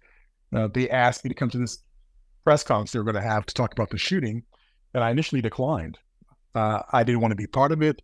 Uh, 0.54 0.68
they 0.68 0.90
asked 0.90 1.24
me 1.24 1.28
to 1.28 1.35
come 1.35 1.48
to 1.50 1.59
this 1.59 1.78
press 2.44 2.62
conference 2.62 2.92
they 2.92 2.98
were 2.98 3.04
going 3.04 3.14
to 3.14 3.22
have 3.22 3.46
to 3.46 3.54
talk 3.54 3.72
about 3.72 3.90
the 3.90 3.98
shooting, 3.98 4.42
and 4.92 5.02
I 5.02 5.11
initially 5.11 5.40
declined. 5.40 5.98
Uh, 6.54 6.83
I 6.92 7.02
didn't 7.02 7.20
want 7.22 7.33
to 7.33 7.37
be 7.37 7.46
part 7.46 7.72
of 7.72 7.83
it. 7.83 8.02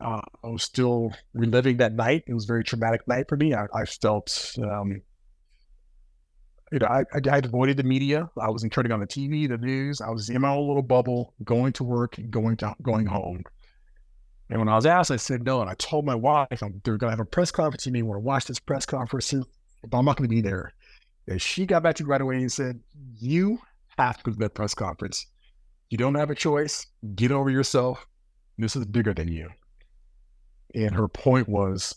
Uh, 0.00 0.20
I 0.42 0.48
was 0.48 0.62
still 0.62 1.12
reliving 1.32 1.78
that 1.78 1.94
night. 1.94 2.24
It 2.26 2.34
was 2.34 2.44
a 2.44 2.46
very 2.48 2.64
traumatic 2.64 3.06
night 3.08 3.28
for 3.28 3.36
me. 3.36 3.54
I, 3.54 3.66
I 3.74 3.84
felt 3.84 4.54
um, 4.62 5.02
you 6.74 6.80
know, 6.80 6.88
I, 6.88 7.04
I, 7.14 7.38
avoided 7.38 7.76
the 7.76 7.84
media. 7.84 8.28
I 8.36 8.50
wasn't 8.50 8.72
turning 8.72 8.90
on 8.90 8.98
the 8.98 9.06
TV, 9.06 9.48
the 9.48 9.58
news. 9.58 10.00
I 10.00 10.10
was 10.10 10.28
in 10.28 10.40
my 10.40 10.50
own 10.50 10.66
little 10.66 10.82
bubble, 10.82 11.32
going 11.44 11.72
to 11.74 11.84
work, 11.84 12.18
going 12.30 12.56
to 12.56 12.74
going 12.82 13.06
home. 13.06 13.44
And 14.50 14.58
when 14.58 14.68
I 14.68 14.74
was 14.74 14.84
asked, 14.84 15.12
I 15.12 15.16
said 15.16 15.44
no. 15.44 15.60
And 15.60 15.70
I 15.70 15.74
told 15.74 16.04
my 16.04 16.16
wife, 16.16 16.48
they're 16.50 16.96
going 16.96 16.98
to 16.98 17.10
have 17.10 17.20
a 17.20 17.24
press 17.24 17.52
conference. 17.52 17.86
You 17.86 18.04
want 18.04 18.16
to 18.16 18.24
watch 18.24 18.46
this 18.46 18.58
press 18.58 18.84
conference, 18.84 19.32
but 19.32 19.96
I'm 19.96 20.04
not 20.04 20.16
going 20.16 20.28
to 20.28 20.34
be 20.34 20.40
there. 20.40 20.72
And 21.28 21.40
she 21.40 21.64
got 21.64 21.84
back 21.84 21.94
to 21.96 22.02
me 22.02 22.08
right 22.08 22.20
away 22.20 22.38
and 22.38 22.50
said, 22.50 22.80
"You 23.20 23.60
have 23.96 24.18
to 24.18 24.24
go 24.24 24.32
to 24.32 24.38
that 24.38 24.54
press 24.54 24.74
conference. 24.74 25.26
You 25.90 25.96
don't 25.96 26.16
have 26.16 26.30
a 26.30 26.34
choice. 26.34 26.88
Get 27.14 27.30
over 27.30 27.50
yourself. 27.50 28.04
This 28.58 28.74
is 28.74 28.84
bigger 28.84 29.14
than 29.14 29.28
you." 29.28 29.48
And 30.74 30.92
her 30.92 31.06
point 31.06 31.48
was, 31.48 31.94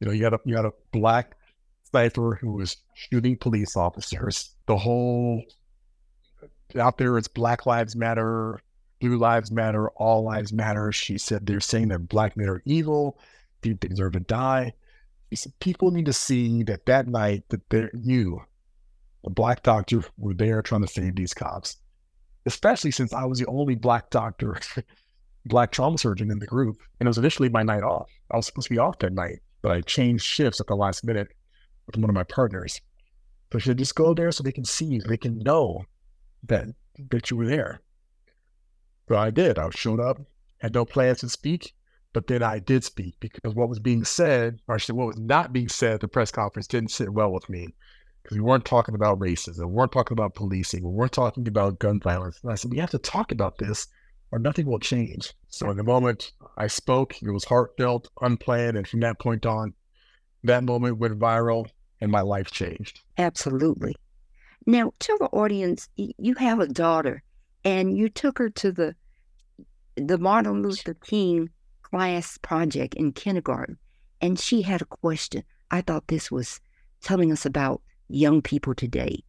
you 0.00 0.08
know, 0.08 0.12
you 0.12 0.24
had 0.24 0.34
a 0.34 0.40
you 0.44 0.56
had 0.56 0.64
a 0.64 0.72
black 0.90 1.36
sniper 1.90 2.36
who 2.36 2.52
was 2.52 2.76
shooting 2.94 3.36
police 3.36 3.76
officers. 3.76 4.54
The 4.66 4.76
whole 4.76 5.42
out 6.78 6.98
there, 6.98 7.18
it's 7.18 7.28
Black 7.28 7.66
Lives 7.66 7.96
Matter. 7.96 8.60
Blue 9.00 9.16
Lives 9.16 9.50
Matter, 9.50 9.88
All 9.90 10.22
Lives 10.22 10.52
Matter. 10.52 10.92
She 10.92 11.18
said 11.18 11.46
they're 11.46 11.60
saying 11.60 11.88
that 11.88 12.08
black 12.08 12.36
men 12.36 12.48
are 12.48 12.62
evil, 12.66 13.18
they 13.62 13.72
deserve 13.72 14.12
to 14.12 14.20
die. 14.20 14.74
She 15.30 15.36
said 15.36 15.52
people 15.60 15.90
need 15.90 16.06
to 16.06 16.12
see 16.12 16.62
that 16.64 16.86
that 16.86 17.08
night 17.08 17.44
that 17.48 17.90
you, 18.02 18.42
the 19.24 19.30
black 19.30 19.62
doctor, 19.62 20.04
were 20.18 20.34
there 20.34 20.60
trying 20.60 20.82
to 20.82 20.88
save 20.88 21.16
these 21.16 21.32
cops. 21.32 21.76
Especially 22.46 22.90
since 22.90 23.12
I 23.12 23.24
was 23.24 23.38
the 23.38 23.46
only 23.46 23.74
black 23.74 24.10
doctor, 24.10 24.58
black 25.46 25.72
trauma 25.72 25.98
surgeon 25.98 26.30
in 26.30 26.38
the 26.38 26.46
group, 26.46 26.78
and 26.98 27.06
it 27.06 27.10
was 27.10 27.18
initially 27.18 27.48
my 27.48 27.62
night 27.62 27.82
off. 27.82 28.10
I 28.30 28.36
was 28.36 28.46
supposed 28.46 28.68
to 28.68 28.74
be 28.74 28.78
off 28.78 28.98
that 28.98 29.12
night, 29.12 29.40
but 29.62 29.72
I 29.72 29.80
changed 29.82 30.24
shifts 30.24 30.60
at 30.60 30.66
the 30.66 30.76
last 30.76 31.04
minute 31.04 31.28
with 31.86 31.96
one 31.96 32.10
of 32.10 32.14
my 32.14 32.24
partners. 32.24 32.80
So 33.52 33.58
she 33.58 33.68
said, 33.68 33.78
just 33.78 33.94
go 33.94 34.14
there 34.14 34.30
so 34.32 34.42
they 34.42 34.52
can 34.52 34.64
see 34.64 35.00
they 35.00 35.16
can 35.16 35.38
know 35.38 35.84
that 36.44 36.68
that 37.10 37.30
you 37.30 37.36
were 37.36 37.46
there. 37.46 37.80
So 39.08 39.16
I 39.16 39.30
did. 39.30 39.58
I 39.58 39.68
showed 39.70 40.00
up, 40.00 40.18
had 40.58 40.74
no 40.74 40.84
plans 40.84 41.20
to 41.20 41.28
speak, 41.28 41.72
but 42.12 42.26
then 42.26 42.42
I 42.42 42.58
did 42.58 42.84
speak 42.84 43.16
because 43.20 43.54
what 43.54 43.68
was 43.68 43.80
being 43.80 44.04
said, 44.04 44.60
or 44.68 44.78
what 44.90 45.06
was 45.06 45.18
not 45.18 45.52
being 45.52 45.68
said 45.68 45.94
at 45.94 46.00
the 46.00 46.08
press 46.08 46.30
conference 46.30 46.66
didn't 46.66 46.90
sit 46.90 47.12
well 47.12 47.32
with 47.32 47.48
me. 47.48 47.74
Because 48.22 48.36
we 48.36 48.42
weren't 48.42 48.66
talking 48.66 48.94
about 48.94 49.18
racism, 49.18 49.66
we 49.66 49.72
weren't 49.72 49.92
talking 49.92 50.14
about 50.14 50.34
policing, 50.34 50.84
we 50.84 50.90
weren't 50.90 51.12
talking 51.12 51.48
about 51.48 51.78
gun 51.78 52.00
violence. 52.00 52.38
And 52.42 52.52
I 52.52 52.54
said, 52.54 52.70
we 52.70 52.78
have 52.78 52.90
to 52.90 52.98
talk 52.98 53.32
about 53.32 53.58
this 53.58 53.88
or 54.30 54.38
nothing 54.38 54.66
will 54.66 54.78
change. 54.78 55.32
So 55.48 55.70
in 55.70 55.76
the 55.76 55.82
moment 55.82 56.32
I 56.56 56.66
spoke, 56.66 57.20
it 57.22 57.30
was 57.30 57.44
heartfelt, 57.44 58.08
unplanned, 58.20 58.76
and 58.76 58.86
from 58.86 59.00
that 59.00 59.18
point 59.18 59.46
on, 59.46 59.74
that 60.44 60.64
moment 60.64 60.98
went 60.98 61.18
viral 61.18 61.68
and 62.00 62.10
my 62.10 62.20
life 62.20 62.50
changed. 62.50 63.00
Absolutely. 63.18 63.94
Now, 64.66 64.92
tell 64.98 65.18
the 65.18 65.26
audience 65.26 65.88
you 65.96 66.34
have 66.34 66.60
a 66.60 66.66
daughter 66.66 67.22
and 67.64 67.96
you 67.96 68.08
took 68.08 68.38
her 68.38 68.50
to 68.50 68.72
the 68.72 68.94
the 69.96 70.18
Martin 70.18 70.62
Luther 70.62 70.94
King 70.94 71.50
class 71.82 72.38
project 72.38 72.94
in 72.94 73.12
kindergarten, 73.12 73.76
and 74.20 74.38
she 74.38 74.62
had 74.62 74.80
a 74.80 74.86
question. 74.86 75.42
I 75.70 75.82
thought 75.82 76.06
this 76.08 76.30
was 76.30 76.60
telling 77.02 77.32
us 77.32 77.44
about 77.44 77.82
young 78.08 78.40
people 78.40 78.74
today. 78.74 79.22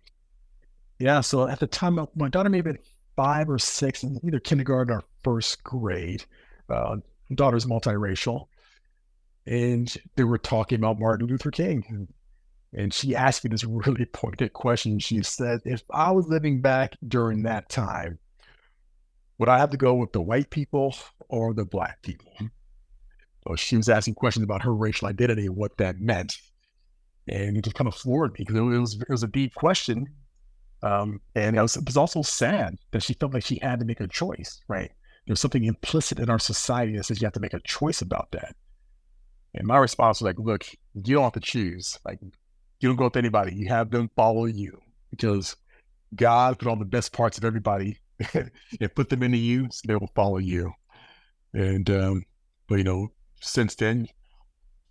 Yeah, 0.99 1.21
so 1.21 1.47
at 1.47 1.59
the 1.59 1.67
time, 1.67 1.99
my 2.15 2.29
daughter 2.29 2.49
may 2.49 2.57
have 2.59 2.65
been 2.65 2.77
five 3.15 3.49
or 3.49 3.57
six 3.57 4.03
in 4.03 4.19
either 4.23 4.39
kindergarten 4.39 4.93
or 4.93 5.03
first 5.23 5.63
grade. 5.63 6.23
Uh, 6.69 6.97
daughter's 7.35 7.65
multiracial, 7.65 8.47
and 9.45 9.95
they 10.15 10.23
were 10.23 10.37
talking 10.37 10.77
about 10.77 10.99
Martin 10.99 11.27
Luther 11.27 11.51
King. 11.51 12.07
And 12.73 12.93
she 12.93 13.15
asked 13.15 13.43
me 13.43 13.49
this 13.49 13.63
really 13.63 14.05
pointed 14.13 14.53
question. 14.53 14.99
She 14.99 15.21
said, 15.23 15.61
If 15.65 15.83
I 15.91 16.11
was 16.11 16.27
living 16.27 16.61
back 16.61 16.95
during 17.07 17.43
that 17.43 17.69
time, 17.69 18.19
would 19.37 19.49
I 19.49 19.57
have 19.57 19.71
to 19.71 19.77
go 19.77 19.95
with 19.95 20.13
the 20.13 20.21
white 20.21 20.49
people 20.49 20.95
or 21.27 21.53
the 21.53 21.65
black 21.65 22.01
people? 22.01 22.31
So 23.47 23.55
she 23.55 23.75
was 23.75 23.89
asking 23.89 24.15
questions 24.15 24.43
about 24.43 24.61
her 24.63 24.73
racial 24.73 25.07
identity 25.07 25.47
and 25.47 25.55
what 25.55 25.77
that 25.77 25.99
meant. 25.99 26.37
And 27.27 27.57
it 27.57 27.63
just 27.63 27.75
kind 27.75 27.87
of 27.87 27.95
floored 27.95 28.33
me 28.33 28.45
because 28.45 28.55
it 28.55 28.61
was, 28.61 29.01
it 29.01 29.09
was 29.09 29.23
a 29.23 29.27
deep 29.27 29.55
question. 29.55 30.05
Um, 30.83 31.21
and 31.35 31.55
it 31.55 31.61
was, 31.61 31.75
it 31.75 31.85
was 31.85 31.97
also 31.97 32.21
sad 32.21 32.75
that 32.91 33.03
she 33.03 33.13
felt 33.13 33.33
like 33.33 33.43
she 33.43 33.59
had 33.61 33.79
to 33.79 33.85
make 33.85 33.99
a 33.99 34.07
choice, 34.07 34.61
right? 34.67 34.91
There's 35.25 35.39
something 35.39 35.63
implicit 35.63 36.19
in 36.19 36.29
our 36.29 36.39
society 36.39 36.97
that 36.97 37.05
says 37.05 37.21
you 37.21 37.25
have 37.25 37.33
to 37.33 37.39
make 37.39 37.53
a 37.53 37.59
choice 37.61 38.01
about 38.01 38.31
that. 38.31 38.55
And 39.53 39.67
my 39.67 39.77
response 39.77 40.21
was 40.21 40.25
like, 40.25 40.39
look, 40.39 40.65
you 40.93 41.15
don't 41.15 41.23
have 41.23 41.33
to 41.33 41.39
choose. 41.39 41.99
Like, 42.05 42.19
you 42.21 42.89
don't 42.89 42.95
go 42.95 43.05
with 43.05 43.17
anybody. 43.17 43.55
You 43.55 43.67
have 43.69 43.91
them 43.91 44.09
follow 44.15 44.45
you 44.45 44.79
because 45.09 45.55
God 46.15 46.57
put 46.57 46.67
all 46.67 46.77
the 46.77 46.85
best 46.85 47.13
parts 47.13 47.37
of 47.37 47.45
everybody 47.45 47.97
and 48.33 48.95
put 48.95 49.09
them 49.09 49.23
into 49.23 49.37
you, 49.37 49.67
so 49.71 49.81
they 49.87 49.95
will 49.95 50.11
follow 50.15 50.37
you. 50.37 50.71
And 51.53 51.89
um, 51.89 52.23
but 52.67 52.75
you 52.75 52.83
know, 52.83 53.09
since 53.41 53.75
then, 53.75 54.07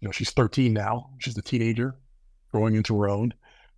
you 0.00 0.08
know, 0.08 0.12
she's 0.12 0.30
13 0.30 0.72
now. 0.72 1.10
She's 1.18 1.36
a 1.36 1.42
teenager, 1.42 1.96
growing 2.52 2.74
into 2.74 2.98
her 2.98 3.08
own. 3.08 3.32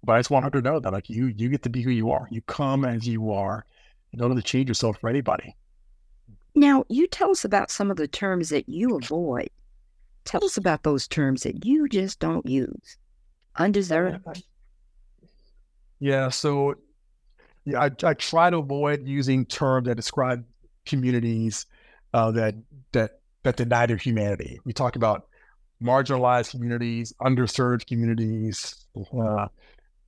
But 0.05 0.15
I 0.15 0.19
just 0.19 0.31
want 0.31 0.45
her 0.45 0.51
to 0.51 0.61
know 0.61 0.81
that 0.81 0.93
like 0.93 1.09
you, 1.09 1.27
you 1.37 1.49
get 1.49 1.63
to 1.63 1.71
be 1.71 1.83
who 1.83 1.91
you 1.91 2.11
are. 2.11 2.27
You 2.31 2.43
come 2.43 2.85
as 2.85 3.07
you 3.07 3.33
are. 3.33 3.65
You 4.11 4.19
don't 4.19 4.31
have 4.31 4.39
to 4.39 4.43
change 4.43 4.69
yourself 4.69 4.99
for 5.01 5.09
anybody. 5.09 5.57
Now, 6.55 6.85
you 6.89 7.07
tell 7.07 7.31
us 7.31 7.45
about 7.45 7.71
some 7.71 7.91
of 7.91 7.97
the 7.97 8.09
terms 8.09 8.51
that 8.51 8.69
you 8.69 8.97
avoid. 8.97 9.49
Tell 10.25 10.45
us 10.45 10.57
about 10.57 10.83
those 10.83 11.09
terms 11.09 11.43
that 11.43 11.65
you 11.65 11.89
just 11.89 12.21
don't 12.21 12.47
use. 12.47 12.97
Undeserved. 13.57 14.43
Yeah. 15.99 16.29
So 16.31 16.75
yeah, 17.65 17.83
I, 17.83 17.91
I 18.05 18.15
try 18.15 18.51
to 18.51 18.59
avoid 18.59 19.07
using 19.07 19.45
terms 19.47 19.87
that 19.87 19.97
describe 19.97 20.45
communities 20.87 21.67
uh, 22.13 22.31
that 22.33 22.55
that 22.93 23.21
that 23.43 23.57
deny 23.57 23.87
their 23.87 23.97
humanity. 23.97 24.61
We 24.65 24.73
talk 24.73 24.97
about 24.97 25.27
marginalized 25.83 26.51
communities, 26.51 27.13
underserved 27.21 27.87
communities. 27.87 28.87
Uh, 28.97 29.49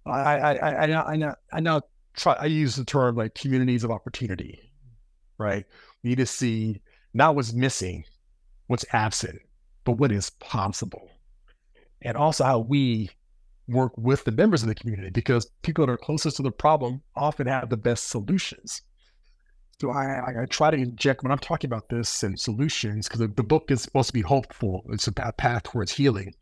I, 0.07 0.11
I, 0.11 0.53
I, 0.55 0.71
I, 0.87 1.13
I 1.13 1.35
I 1.53 1.61
now 1.61 1.83
try. 2.15 2.35
I 2.35 2.47
use 2.47 2.77
the 2.77 2.85
term 2.85 3.17
like 3.17 3.35
communities 3.35 3.85
of 3.85 3.91
opportunity. 3.91 4.73
Right. 5.39 5.65
We 6.03 6.11
need 6.11 6.19
to 6.19 6.27
see 6.27 6.81
not 7.13 7.35
what's 7.35 7.53
missing, 7.53 8.05
what's 8.67 8.85
absent, 8.93 9.41
but 9.85 9.93
what 9.93 10.13
is 10.13 10.31
possible, 10.31 11.11
and 12.03 12.17
also 12.17 12.45
how 12.45 12.59
we 12.61 13.11
work 13.69 13.97
with 13.97 14.25
the 14.25 14.33
members 14.33 14.63
of 14.63 14.69
the 14.69 14.75
community 14.75 15.11
because 15.11 15.51
people 15.63 15.87
that 15.87 15.93
are 15.93 15.97
closest 15.97 16.37
to 16.37 16.43
the 16.43 16.51
problem 16.51 17.03
often 17.17 17.47
have 17.47 17.71
the 17.71 17.77
best 17.77 18.09
solutions. 18.09 18.83
So 19.81 19.91
I, 19.91 20.43
I, 20.43 20.47
try 20.47 20.71
to 20.71 20.77
inject 20.77 21.23
when 21.23 21.33
I'm 21.33 21.39
talking 21.39 21.69
about 21.69 21.89
this 21.89 22.23
and 22.23 22.39
solutions 22.39 23.09
because 23.09 23.21
the, 23.21 23.29
the, 23.29 23.43
book 23.43 23.71
is 23.71 23.83
supposed 23.83 24.09
to 24.09 24.13
be 24.13 24.21
hopeful. 24.21 24.85
It's 24.91 25.09
a 25.09 25.13
path 25.13 25.65
towards 25.65 25.93
healing. 25.93 26.35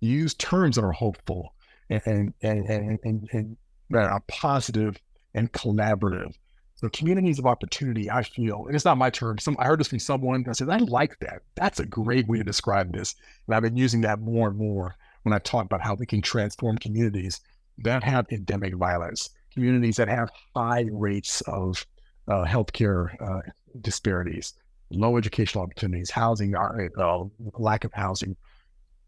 Use 0.00 0.34
terms 0.34 0.76
that 0.76 0.84
are 0.84 0.92
hopeful 0.92 1.54
and 1.88 2.02
and 2.06 2.34
and 2.42 2.68
and, 2.68 2.98
and, 3.04 3.28
and 3.32 3.56
that 3.90 4.10
are 4.10 4.22
positive 4.28 5.00
and 5.34 5.50
collaborative. 5.52 6.34
So 6.84 6.90
communities 6.90 7.38
of 7.38 7.46
opportunity, 7.46 8.10
I 8.10 8.22
feel, 8.22 8.66
and 8.66 8.76
it's 8.76 8.84
not 8.84 8.98
my 8.98 9.08
term. 9.08 9.38
Some 9.38 9.56
I 9.58 9.64
heard 9.64 9.80
this 9.80 9.88
from 9.88 10.00
someone 10.00 10.42
that 10.42 10.56
says, 10.56 10.68
I 10.68 10.76
like 10.76 11.18
that. 11.20 11.40
That's 11.54 11.80
a 11.80 11.86
great 11.86 12.28
way 12.28 12.36
to 12.36 12.44
describe 12.44 12.92
this. 12.92 13.14
And 13.46 13.56
I've 13.56 13.62
been 13.62 13.74
using 13.74 14.02
that 14.02 14.20
more 14.20 14.48
and 14.48 14.58
more 14.58 14.94
when 15.22 15.32
I 15.32 15.38
talk 15.38 15.64
about 15.64 15.80
how 15.80 15.94
we 15.94 16.04
can 16.04 16.20
transform 16.20 16.76
communities 16.76 17.40
that 17.78 18.04
have 18.04 18.26
endemic 18.30 18.74
violence, 18.74 19.30
communities 19.54 19.96
that 19.96 20.08
have 20.08 20.28
high 20.54 20.84
rates 20.92 21.40
of 21.46 21.86
uh, 22.28 22.44
healthcare 22.44 23.14
uh, 23.18 23.40
disparities, 23.80 24.52
low 24.90 25.16
educational 25.16 25.64
opportunities, 25.64 26.10
housing, 26.10 26.54
uh, 26.54 27.24
lack 27.54 27.84
of 27.84 27.94
housing. 27.94 28.36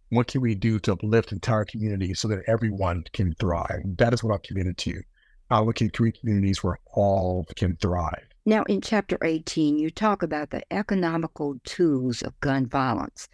What 0.08 0.28
can 0.28 0.40
we 0.40 0.54
do 0.54 0.78
to 0.78 0.92
uplift 0.92 1.30
entire 1.30 1.66
communities 1.66 2.20
so 2.20 2.28
that 2.28 2.42
everyone 2.46 3.04
can 3.12 3.34
thrive? 3.34 3.82
That 3.98 4.14
is 4.14 4.24
what 4.24 4.32
I'm 4.32 4.40
committed 4.40 4.78
to. 4.78 5.02
How 5.50 5.64
we 5.64 5.74
can 5.74 5.90
create 5.90 6.20
communities 6.20 6.64
where 6.64 6.78
all 6.92 7.46
can 7.56 7.76
thrive. 7.76 8.26
Now, 8.44 8.64
in 8.64 8.80
chapter 8.80 9.18
18, 9.22 9.78
you 9.78 9.90
talk 9.90 10.22
about 10.22 10.50
the 10.50 10.62
economical 10.72 11.56
tools 11.64 12.22
of 12.22 12.38
gun 12.40 12.66
violence. 12.66 13.28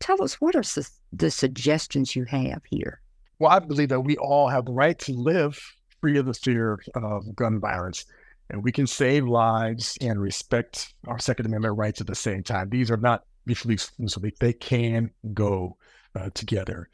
Tell 0.00 0.22
us 0.22 0.40
what 0.40 0.54
are 0.54 0.62
su- 0.62 0.82
the 1.12 1.30
suggestions 1.30 2.14
you 2.14 2.24
have 2.24 2.62
here. 2.68 3.00
Well, 3.38 3.50
I 3.50 3.58
believe 3.58 3.88
that 3.90 4.00
we 4.00 4.16
all 4.16 4.48
have 4.48 4.66
the 4.66 4.72
right 4.72 4.98
to 5.00 5.12
live 5.12 5.58
free 6.00 6.18
of 6.18 6.26
the 6.26 6.34
fear 6.34 6.78
of 6.94 7.34
gun 7.34 7.60
violence, 7.60 8.04
and 8.50 8.62
we 8.62 8.72
can 8.72 8.86
save 8.86 9.26
lives 9.26 9.98
and 10.00 10.20
respect 10.20 10.94
our 11.06 11.18
Second 11.18 11.46
Amendment 11.46 11.76
rights 11.76 12.00
at 12.00 12.06
the 12.06 12.14
same 12.14 12.42
time. 12.42 12.68
These 12.68 12.90
are 12.90 12.96
not 12.96 13.24
mutually 13.46 13.74
exclusive; 13.74 14.22
they 14.40 14.52
can 14.52 15.10
go 15.34 15.76
uh, 16.14 16.30
together. 16.34 16.88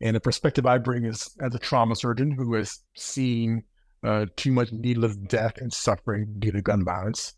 And 0.00 0.16
the 0.16 0.20
perspective 0.20 0.66
I 0.66 0.78
bring 0.78 1.04
is 1.04 1.30
as 1.40 1.54
a 1.54 1.58
trauma 1.58 1.96
surgeon 1.96 2.30
who 2.30 2.54
has 2.54 2.80
seen 2.94 3.64
uh, 4.04 4.26
too 4.36 4.52
much 4.52 4.70
needless 4.72 5.16
death 5.16 5.56
and 5.58 5.72
suffering 5.72 6.34
due 6.38 6.52
to 6.52 6.62
gun 6.62 6.84
violence, 6.84 7.34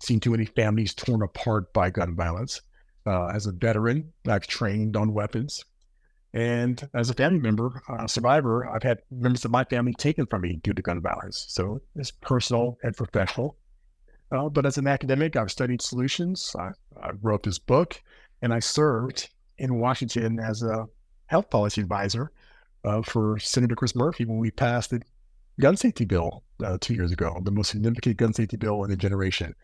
seen 0.00 0.18
too 0.18 0.30
many 0.30 0.46
families 0.46 0.94
torn 0.94 1.22
apart 1.22 1.72
by 1.72 1.90
gun 1.90 2.16
violence. 2.16 2.62
Uh, 3.06 3.26
as 3.26 3.46
a 3.46 3.52
veteran, 3.52 4.12
I've 4.26 4.46
trained 4.46 4.96
on 4.96 5.12
weapons. 5.12 5.64
And 6.32 6.88
as 6.92 7.08
a 7.08 7.14
family 7.14 7.38
member, 7.38 7.82
uh, 7.88 8.06
survivor, 8.06 8.68
I've 8.68 8.82
had 8.82 8.98
members 9.10 9.44
of 9.44 9.50
my 9.50 9.64
family 9.64 9.94
taken 9.94 10.26
from 10.26 10.42
me 10.42 10.56
due 10.62 10.72
to 10.72 10.82
gun 10.82 11.00
violence. 11.00 11.46
So 11.48 11.80
it's 11.94 12.10
personal 12.10 12.78
and 12.82 12.96
professional. 12.96 13.56
Uh, 14.32 14.48
but 14.48 14.66
as 14.66 14.76
an 14.76 14.88
academic, 14.88 15.36
I've 15.36 15.52
studied 15.52 15.80
solutions. 15.80 16.54
I, 16.58 16.70
I, 17.00 17.12
wrote 17.22 17.44
this 17.44 17.60
book, 17.60 18.02
and 18.42 18.52
I 18.52 18.58
served 18.58 19.30
in 19.58 19.78
Washington 19.78 20.40
as 20.40 20.62
a 20.62 20.86
health 21.26 21.48
policy 21.48 21.80
advisor 21.80 22.32
uh, 22.84 23.02
for 23.02 23.38
Senator 23.38 23.76
Chris 23.76 23.94
Murphy 23.94 24.24
when 24.24 24.38
we 24.38 24.50
passed 24.50 24.90
the 24.90 25.00
gun 25.60 25.76
safety 25.76 26.04
bill 26.04 26.42
uh, 26.64 26.78
two 26.80 26.94
years 26.94 27.12
ago, 27.12 27.40
the 27.44 27.50
most 27.50 27.70
significant 27.70 28.16
gun 28.16 28.32
safety 28.32 28.56
bill 28.56 28.84
in 28.84 28.90
a 28.90 28.96
generation 28.96 29.54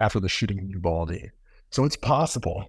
after 0.00 0.20
the 0.20 0.28
shooting 0.28 0.58
in 0.58 0.70
Uvalde. 0.70 1.30
So 1.70 1.84
it's 1.84 1.96
possible 1.96 2.68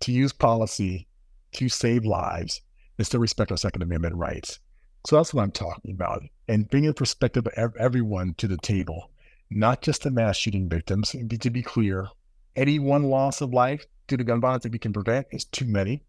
to 0.00 0.12
use 0.12 0.32
policy 0.32 1.06
to 1.52 1.68
save 1.68 2.04
lives 2.04 2.60
and 2.96 3.06
still 3.06 3.20
respect 3.20 3.50
our 3.50 3.56
Second 3.56 3.82
Amendment 3.82 4.16
rights. 4.16 4.58
So 5.06 5.16
that's 5.16 5.32
what 5.32 5.42
I'm 5.42 5.52
talking 5.52 5.92
about. 5.92 6.22
And 6.48 6.68
bringing 6.68 6.90
the 6.90 6.94
perspective 6.94 7.46
of 7.46 7.76
everyone 7.76 8.34
to 8.38 8.48
the 8.48 8.58
table 8.58 9.10
not 9.50 9.82
just 9.82 10.02
the 10.02 10.10
mass 10.10 10.36
shooting 10.36 10.68
victims. 10.68 11.14
And 11.14 11.40
to 11.40 11.50
be 11.50 11.62
clear, 11.62 12.08
any 12.56 12.78
one 12.78 13.04
loss 13.04 13.40
of 13.40 13.52
life 13.52 13.86
due 14.06 14.16
to 14.16 14.24
gun 14.24 14.40
violence 14.40 14.64
that 14.64 14.72
we 14.72 14.78
can 14.78 14.92
prevent 14.92 15.26
is 15.30 15.44
too 15.44 15.64
many. 15.64 16.02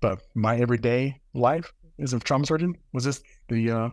But 0.00 0.20
my 0.34 0.56
everyday 0.56 1.20
life 1.34 1.72
as 1.98 2.12
a 2.12 2.18
trauma 2.18 2.46
surgeon 2.46 2.76
was 2.92 3.04
just 3.04 3.22
the 3.48 3.70
uh, 3.70 3.88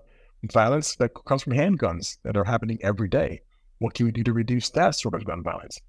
violence 0.52 0.96
that 0.96 1.12
comes 1.26 1.44
from 1.44 1.54
handguns 1.54 2.18
that 2.24 2.38
are 2.38 2.44
happening 2.44 2.80
every 2.82 3.08
day. 3.08 3.42
What 3.80 3.94
can 3.94 4.06
we 4.06 4.12
do 4.12 4.24
to 4.24 4.34
reduce 4.34 4.70
that 4.72 4.96
sort 4.96 5.14
of 5.14 5.26
gun 5.26 5.44
violence? 5.44 5.80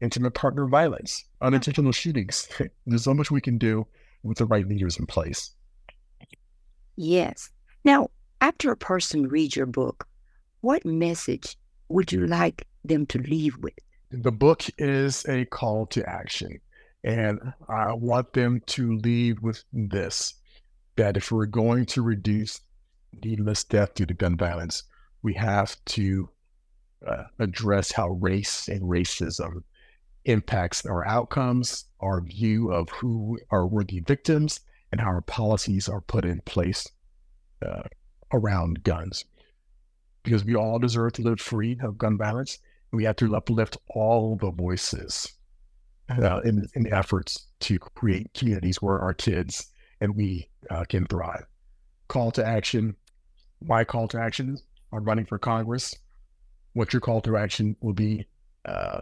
Intimate 0.00 0.32
partner 0.32 0.66
violence, 0.66 1.24
unintentional 1.40 1.92
shootings. 1.92 2.48
There's 2.86 3.04
so 3.04 3.14
much 3.14 3.30
we 3.30 3.40
can 3.40 3.58
do 3.58 3.86
with 4.22 4.38
the 4.38 4.46
right 4.46 4.66
leaders 4.66 4.98
in 4.98 5.06
place. 5.06 5.54
Yes. 6.96 7.50
Now, 7.84 8.10
after 8.40 8.70
a 8.70 8.76
person 8.76 9.28
reads 9.28 9.56
your 9.56 9.66
book, 9.66 10.06
what 10.60 10.84
message 10.84 11.56
would 11.88 12.12
you 12.12 12.26
like 12.26 12.66
them 12.84 13.06
to 13.06 13.18
leave 13.18 13.56
with? 13.58 13.74
The 14.10 14.32
book 14.32 14.64
is 14.78 15.24
a 15.28 15.44
call 15.46 15.86
to 15.86 16.08
action. 16.08 16.60
And 17.02 17.52
I 17.68 17.92
want 17.92 18.32
them 18.32 18.62
to 18.66 18.96
leave 18.96 19.42
with 19.42 19.62
this 19.72 20.34
that 20.96 21.16
if 21.16 21.30
we're 21.30 21.46
going 21.46 21.84
to 21.86 22.02
reduce 22.02 22.60
needless 23.22 23.64
death 23.64 23.94
due 23.94 24.06
to 24.06 24.14
gun 24.14 24.36
violence, 24.36 24.84
we 25.22 25.34
have 25.34 25.76
to 25.86 26.28
uh, 27.06 27.24
address 27.38 27.92
how 27.92 28.10
race 28.10 28.68
and 28.68 28.82
racism 28.82 29.62
impacts 30.24 30.86
our 30.86 31.06
outcomes, 31.06 31.84
our 32.00 32.20
view 32.20 32.72
of 32.72 32.88
who 32.90 33.38
are 33.50 33.66
worthy 33.66 34.00
victims, 34.00 34.60
and 34.90 35.00
how 35.00 35.08
our 35.08 35.20
policies 35.20 35.88
are 35.88 36.00
put 36.00 36.24
in 36.24 36.40
place 36.42 36.88
uh, 37.64 37.82
around 38.32 38.82
guns. 38.84 39.24
Because 40.22 40.44
we 40.44 40.56
all 40.56 40.78
deserve 40.78 41.12
to 41.14 41.22
live 41.22 41.40
free 41.40 41.78
of 41.82 41.98
gun 41.98 42.16
violence, 42.16 42.58
and 42.90 42.96
we 42.96 43.04
have 43.04 43.16
to 43.16 43.36
uplift 43.36 43.76
all 43.90 44.36
the 44.36 44.50
voices 44.50 45.32
uh, 46.10 46.40
in, 46.40 46.66
in 46.74 46.92
efforts 46.92 47.46
to 47.60 47.78
create 47.78 48.32
communities 48.34 48.80
where 48.80 48.98
our 48.98 49.14
kids 49.14 49.70
and 50.00 50.16
we 50.16 50.48
uh, 50.70 50.84
can 50.84 51.06
thrive. 51.06 51.46
Call 52.08 52.30
to 52.32 52.44
action. 52.44 52.96
My 53.62 53.84
call 53.84 54.08
to 54.08 54.20
action 54.20 54.58
on 54.92 55.04
running 55.04 55.26
for 55.26 55.38
Congress. 55.38 55.94
What 56.72 56.92
your 56.92 57.00
call 57.00 57.20
to 57.22 57.36
action 57.36 57.76
will 57.80 57.92
be, 57.92 58.26
uh, 58.64 59.00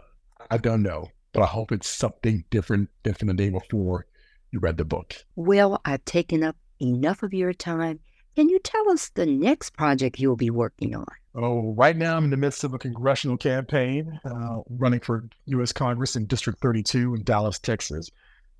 I 0.49 0.57
don't 0.57 0.83
know, 0.83 1.09
but 1.33 1.41
I 1.41 1.47
hope 1.47 1.71
it's 1.71 1.87
something 1.87 2.43
different 2.49 2.89
than 3.03 3.15
the 3.27 3.33
day 3.33 3.49
before 3.49 4.05
you 4.51 4.59
read 4.59 4.77
the 4.77 4.85
book. 4.85 5.15
Well, 5.35 5.81
I've 5.83 6.05
taken 6.05 6.43
up 6.43 6.55
enough 6.79 7.23
of 7.23 7.33
your 7.33 7.53
time. 7.53 7.99
Can 8.35 8.49
you 8.49 8.59
tell 8.59 8.89
us 8.89 9.09
the 9.09 9.25
next 9.25 9.71
project 9.71 10.19
you'll 10.19 10.35
be 10.35 10.49
working 10.49 10.95
on? 10.95 11.05
Oh, 11.35 11.73
right 11.73 11.95
now 11.95 12.15
I'm 12.15 12.25
in 12.25 12.29
the 12.29 12.37
midst 12.37 12.63
of 12.63 12.73
a 12.73 12.79
congressional 12.79 13.37
campaign, 13.37 14.19
uh, 14.23 14.61
running 14.69 14.99
for 14.99 15.27
U.S. 15.45 15.71
Congress 15.71 16.15
in 16.15 16.25
District 16.25 16.59
32 16.59 17.15
in 17.15 17.23
Dallas, 17.23 17.57
Texas. 17.59 18.09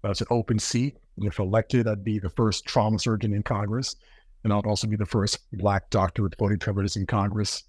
It's 0.04 0.22
an 0.22 0.28
open 0.30 0.60
seat. 0.60 0.98
And 1.18 1.28
if 1.28 1.40
elected, 1.40 1.88
I'd 1.88 2.04
be 2.04 2.20
the 2.20 2.30
first 2.30 2.66
trauma 2.66 3.00
surgeon 3.00 3.34
in 3.34 3.44
Congress, 3.44 3.96
and 4.44 4.52
I'll 4.52 4.62
also 4.62 4.88
be 4.88 4.96
the 4.96 5.06
first 5.06 5.38
Black 5.54 5.88
doctor 5.90 6.24
with 6.24 6.36
voting 6.38 6.60
privileges 6.60 6.96
in 6.96 7.06
Congress. 7.06 7.64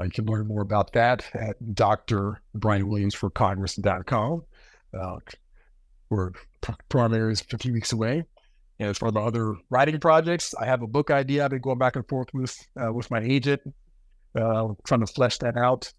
Uh, 0.00 0.04
you 0.04 0.10
can 0.10 0.24
learn 0.26 0.46
more 0.46 0.62
about 0.62 0.92
that 0.92 1.24
at 1.34 1.56
drbrianwilliamsforcongress.com. 1.62 4.42
Uh, 4.98 5.16
we're 6.10 6.30
primaries 6.88 7.40
50 7.40 7.72
weeks 7.72 7.92
away. 7.92 8.24
And 8.78 8.90
as 8.90 8.98
far 8.98 9.08
as 9.08 9.14
my 9.14 9.22
other 9.22 9.54
writing 9.70 9.98
projects, 9.98 10.54
I 10.54 10.66
have 10.66 10.82
a 10.82 10.86
book 10.86 11.10
idea 11.10 11.44
I've 11.44 11.50
been 11.50 11.60
going 11.60 11.78
back 11.78 11.96
and 11.96 12.06
forth 12.06 12.28
with 12.34 12.54
uh, 12.80 12.92
with 12.92 13.10
my 13.10 13.20
agent, 13.20 13.62
uh, 14.38 14.68
trying 14.86 15.00
to 15.00 15.06
flesh 15.06 15.38
that 15.38 15.56
out. 15.56 15.90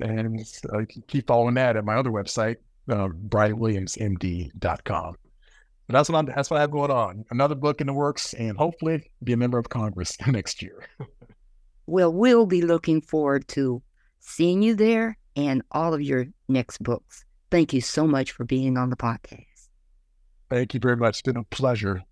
And 0.00 0.44
uh, 0.72 0.80
keep 1.06 1.28
following 1.28 1.54
that 1.54 1.76
at 1.76 1.84
my 1.84 1.94
other 1.94 2.10
website, 2.10 2.56
uh, 2.88 3.06
brianwilliamsmd.com. 3.08 5.14
But 5.86 5.94
that's 5.94 6.08
what 6.08 6.18
I'm, 6.18 6.26
that's 6.26 6.50
what 6.50 6.58
I 6.58 6.60
have 6.60 6.70
going 6.70 6.90
on. 6.90 7.24
Another 7.30 7.54
book 7.54 7.80
in 7.80 7.86
the 7.86 7.92
works, 7.92 8.32
and 8.34 8.56
hopefully 8.56 9.10
be 9.22 9.32
a 9.32 9.36
member 9.36 9.58
of 9.58 9.68
Congress 9.68 10.16
next 10.26 10.62
year. 10.62 10.86
well, 11.86 12.12
we'll 12.12 12.46
be 12.46 12.62
looking 12.62 13.00
forward 13.00 13.46
to 13.48 13.82
seeing 14.20 14.62
you 14.62 14.74
there 14.74 15.18
and 15.36 15.62
all 15.72 15.92
of 15.92 16.00
your 16.00 16.26
next 16.48 16.82
books. 16.82 17.24
Thank 17.50 17.72
you 17.72 17.80
so 17.80 18.06
much 18.06 18.32
for 18.32 18.44
being 18.44 18.76
on 18.76 18.90
the 18.90 18.96
podcast. 18.96 19.68
Thank 20.50 20.74
you 20.74 20.80
very 20.80 20.96
much. 20.96 21.16
It's 21.16 21.22
been 21.22 21.36
a 21.36 21.44
pleasure 21.44 22.02